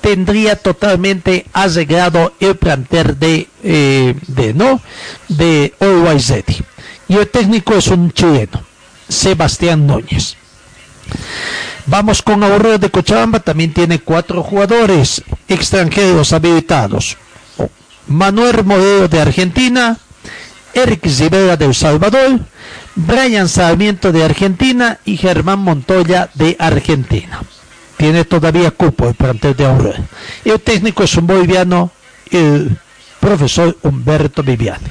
[0.00, 4.80] tendría totalmente arreglado el plantel de, eh, de no
[5.28, 6.64] de Ready.
[7.08, 8.62] Y el técnico es un chileno,
[9.08, 10.36] Sebastián Núñez.
[11.86, 17.16] Vamos con Aurora de Cochabamba, también tiene cuatro jugadores extranjeros habilitados.
[18.06, 19.96] Manuel Modelo de Argentina,
[20.74, 22.40] Eric Rivera de El Salvador,
[22.94, 27.42] Brian Sarmiento de Argentina y Germán Montoya de Argentina.
[27.96, 29.94] Tiene todavía cupo el plantel de.
[30.44, 31.90] Y el técnico es un boliviano,
[32.30, 32.76] el
[33.20, 34.86] profesor Humberto Viviani.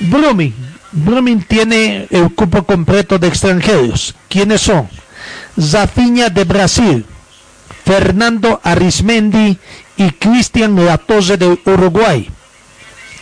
[0.00, 0.67] Blooming.
[0.92, 4.14] Blooming tiene el cupo completo de extranjeros.
[4.28, 4.88] ¿Quiénes son?
[5.60, 7.04] Zafiña de Brasil,
[7.84, 9.58] Fernando Arismendi
[9.96, 12.30] y Cristian Latoze de Uruguay.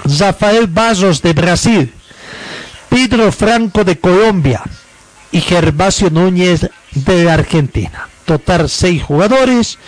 [0.05, 1.93] Rafael Bazos de Brasil,
[2.89, 4.63] Pedro Franco de Colombia
[5.33, 8.09] y Gervasio Núñez de Argentina.
[8.25, 9.79] Total seis jugadores,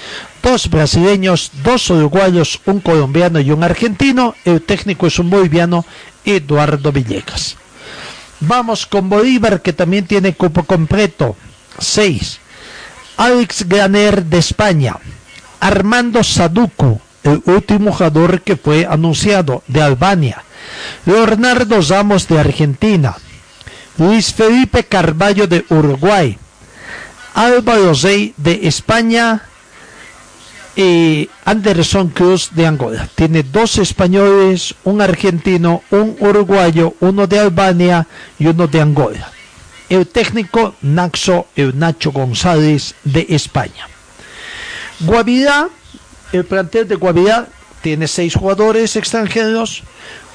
[0.43, 4.35] dos brasileños, dos uruguayos, un colombiano y un argentino.
[4.45, 5.85] El técnico es un boliviano,
[6.25, 7.57] Eduardo Villegas.
[8.41, 11.37] Vamos con Bolívar, que también tiene cupo completo.
[11.79, 12.39] Seis.
[13.17, 14.97] Alex Graner de España.
[15.61, 20.45] Armando Saduco, el último jugador que fue anunciado de Albania.
[21.05, 23.17] Leonardo Ramos de Argentina.
[23.97, 26.39] Luis Felipe Carballo de Uruguay.
[27.35, 29.48] Álvaro Rey de España
[31.45, 33.09] Anderson Cruz de Angola.
[33.17, 38.07] Tiene dos españoles, un argentino, un uruguayo, uno de Albania
[38.39, 39.33] y uno de Angola.
[39.89, 43.89] El técnico Naxo el Nacho González de España.
[45.01, 45.69] Guavirá,
[46.33, 47.49] el plantel de Guavirá
[47.83, 49.83] tiene seis jugadores extranjeros,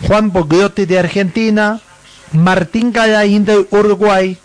[0.05, 1.79] Juan Bogliotti de Argentina,
[2.33, 4.37] Martín Galaín de Uruguay,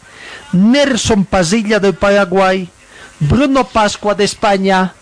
[0.52, 2.68] Nelson Pasilla de Paraguay,
[3.18, 4.94] Bruno Pascua de España,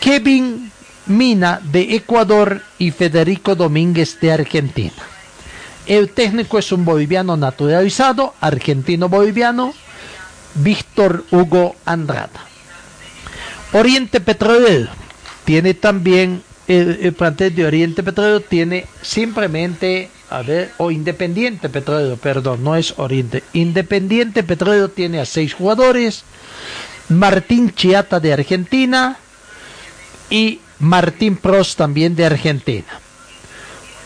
[0.00, 0.70] Kevin
[1.06, 4.92] Mina de Ecuador y Federico Domínguez de Argentina.
[5.86, 9.72] El técnico es un boliviano naturalizado, argentino-boliviano,
[10.56, 12.40] Víctor Hugo Andrada.
[13.72, 14.88] Oriente Petrolero
[15.44, 22.16] tiene también el, el, plantel de Oriente Petrolero tiene simplemente a ver o Independiente Petrolero
[22.16, 26.24] perdón no es Oriente Independiente Petrolero tiene a seis jugadores
[27.08, 29.18] Martín Chiata de Argentina
[30.30, 33.00] y Martín Pros también de Argentina.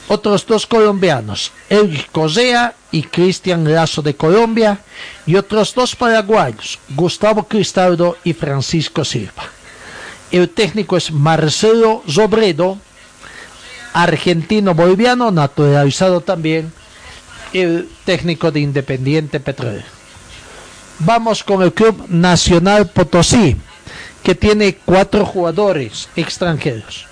[0.08, 4.80] Otros dos colombianos, Eric Cosea y Cristian Lazo de Colombia,
[5.24, 9.44] y otros dos paraguayos, Gustavo Cristaldo y Francisco Silva.
[10.32, 12.78] El técnico es Marcelo Zobredo,
[13.92, 16.72] argentino-boliviano, naturalizado también,
[17.52, 19.86] el técnico de Independiente Petrolero.
[21.00, 23.56] Vamos con el Club Nacional Potosí,
[24.22, 27.06] que tiene cuatro jugadores extranjeros.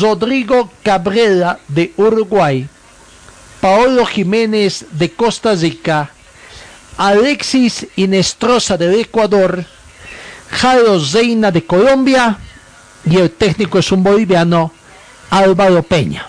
[0.00, 2.68] Rodrigo Cabrera de Uruguay,
[3.60, 6.10] Paolo Jiménez de Costa Rica,
[6.96, 9.64] Alexis Inestrosa del Ecuador,
[10.50, 12.38] Jairo Zeina de Colombia
[13.04, 14.72] y el técnico es un boliviano,
[15.30, 16.28] Álvaro Peña.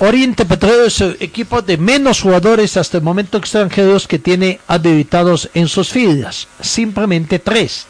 [0.00, 5.50] Oriente Petrolero es el equipo de menos jugadores hasta el momento extranjeros que tiene habilitados
[5.54, 7.86] en sus filas, simplemente tres.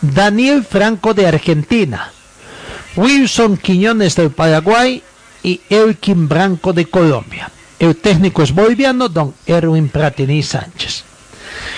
[0.00, 2.12] Daniel Franco de Argentina,
[2.96, 5.02] Wilson Quiñones del Paraguay
[5.42, 7.50] y Elkin Branco de Colombia.
[7.78, 11.04] El técnico es boliviano, don Erwin Pratini Sánchez.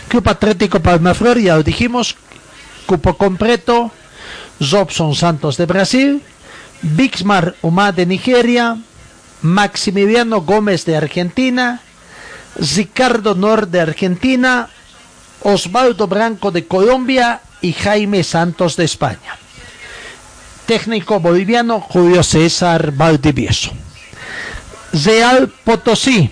[0.08, 2.16] Club Atlético Palmaflor, ya lo dijimos,
[2.86, 3.90] cupo completo,
[4.60, 6.22] Robson Santos de Brasil,
[6.82, 8.78] Bixmar Umá de Nigeria,
[9.42, 11.80] Maximiliano Gómez de Argentina,
[12.58, 14.68] Ricardo Nor de Argentina,
[15.42, 19.36] Osvaldo Branco de Colombia y Jaime Santos de España.
[20.66, 23.70] Técnico boliviano Julio César Valdivieso.
[24.92, 26.30] Real Potosí,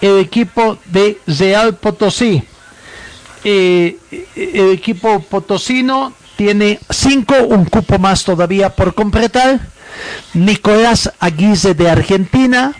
[0.00, 2.42] el equipo de Real Potosí.
[3.44, 3.96] Eh,
[4.34, 9.60] el equipo potosino tiene cinco, un cupo más todavía por completar.
[10.34, 12.74] Nicolás Aguise de Argentina,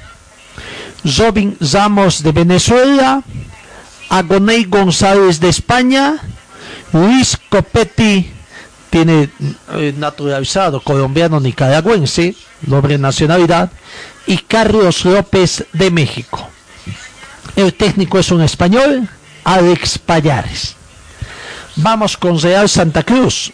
[1.05, 3.23] Robin Ramos de Venezuela,
[4.09, 6.21] Agoney González de España,
[6.97, 8.31] Luis Copetti
[8.89, 9.29] tiene
[9.75, 13.71] eh, naturalizado colombiano nicaragüense, doble nacionalidad,
[14.27, 16.49] y Carlos López de México.
[17.55, 19.09] El técnico es un español,
[19.45, 20.75] Alex Payares.
[21.77, 23.53] Vamos con Real Santa Cruz.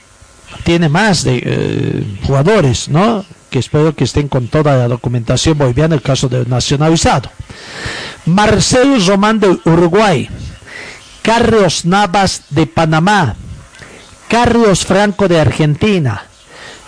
[0.63, 3.25] Tiene más de eh, jugadores, ¿no?
[3.51, 7.31] Que espero que estén con toda la documentación boliviana el caso del nacionalizado.
[8.25, 10.29] Marcelo Román de Uruguay.
[11.23, 13.37] Carlos Navas de Panamá.
[14.29, 16.25] Carlos Franco de Argentina.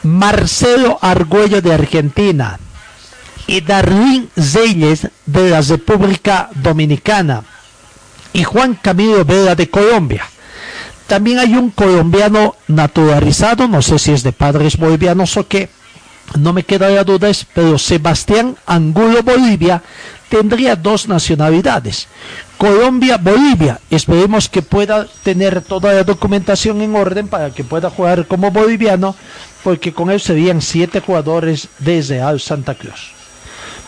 [0.02, 2.58] Marcelo Argüello de Argentina.
[3.46, 7.44] Y Darwin Zeyles de la República Dominicana.
[8.32, 10.24] Y Juan Camilo Vela de Colombia.
[11.06, 15.68] También hay un colombiano naturalizado, no sé si es de padres bolivianos o qué,
[16.38, 19.82] no me queda la duda, pero Sebastián Angulo Bolivia
[20.34, 22.08] tendría dos nacionalidades.
[22.58, 23.78] Colombia, Bolivia.
[23.88, 29.14] Esperemos que pueda tener toda la documentación en orden para que pueda jugar como boliviano,
[29.62, 33.12] porque con él serían siete jugadores desde Al Santa Cruz.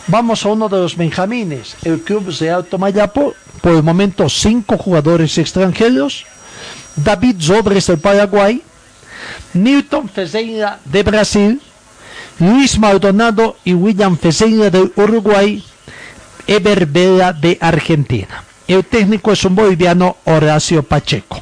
[0.07, 4.77] Vamos a uno de los benjamines, el Club de Alto Mayapo, por el momento cinco
[4.77, 6.25] jugadores extranjeros,
[6.95, 8.61] David Zobres del Paraguay,
[9.53, 11.61] Newton Fezeira de Brasil,
[12.39, 15.61] Luis Maldonado y William Fezeira del Uruguay,
[16.47, 18.43] Eber Vela de Argentina.
[18.67, 21.41] El técnico es un boliviano Horacio Pacheco.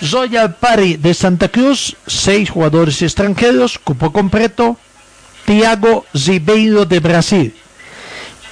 [0.00, 4.76] Royal Party de Santa Cruz, seis jugadores extranjeros, cupo completo.
[5.44, 7.54] Tiago Ribeiro de Brasil.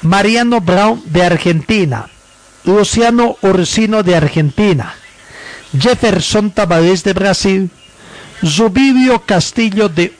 [0.03, 2.07] Mariano Brown de Argentina.
[2.65, 4.95] Luciano Ursino de Argentina.
[5.79, 7.71] Jefferson Tavares de Brasil.
[8.45, 10.15] Zubivio Castillo de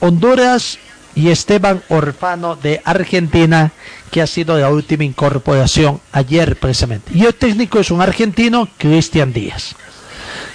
[0.00, 0.78] Honduras
[1.14, 3.72] y Esteban Orfano de Argentina,
[4.10, 7.12] que ha sido la última incorporación ayer precisamente.
[7.14, 9.74] Y el técnico es un argentino, Cristian Díaz.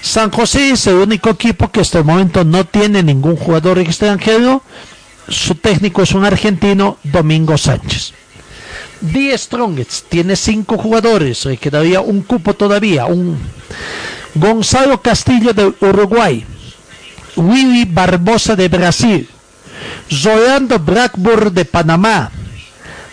[0.01, 4.62] San José es el único equipo que hasta el momento no tiene ningún jugador extranjero.
[5.28, 8.14] Su técnico es un argentino, Domingo Sánchez.
[9.01, 13.05] Die Strongets tiene cinco jugadores, le quedaría un cupo todavía.
[13.05, 13.38] Un
[14.34, 16.45] Gonzalo Castillo de Uruguay,
[17.36, 19.30] Willy Barbosa de Brasil,
[20.24, 22.32] Rolando Blackburn de Panamá,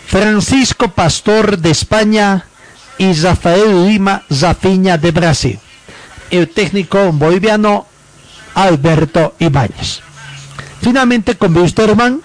[0.07, 2.45] Francisco Pastor de España
[2.97, 5.59] y Rafael Lima Zafiña de Brasil.
[6.29, 7.85] El técnico boliviano
[8.53, 10.01] Alberto Ibáñez.
[10.81, 12.21] Finalmente con Wisterman,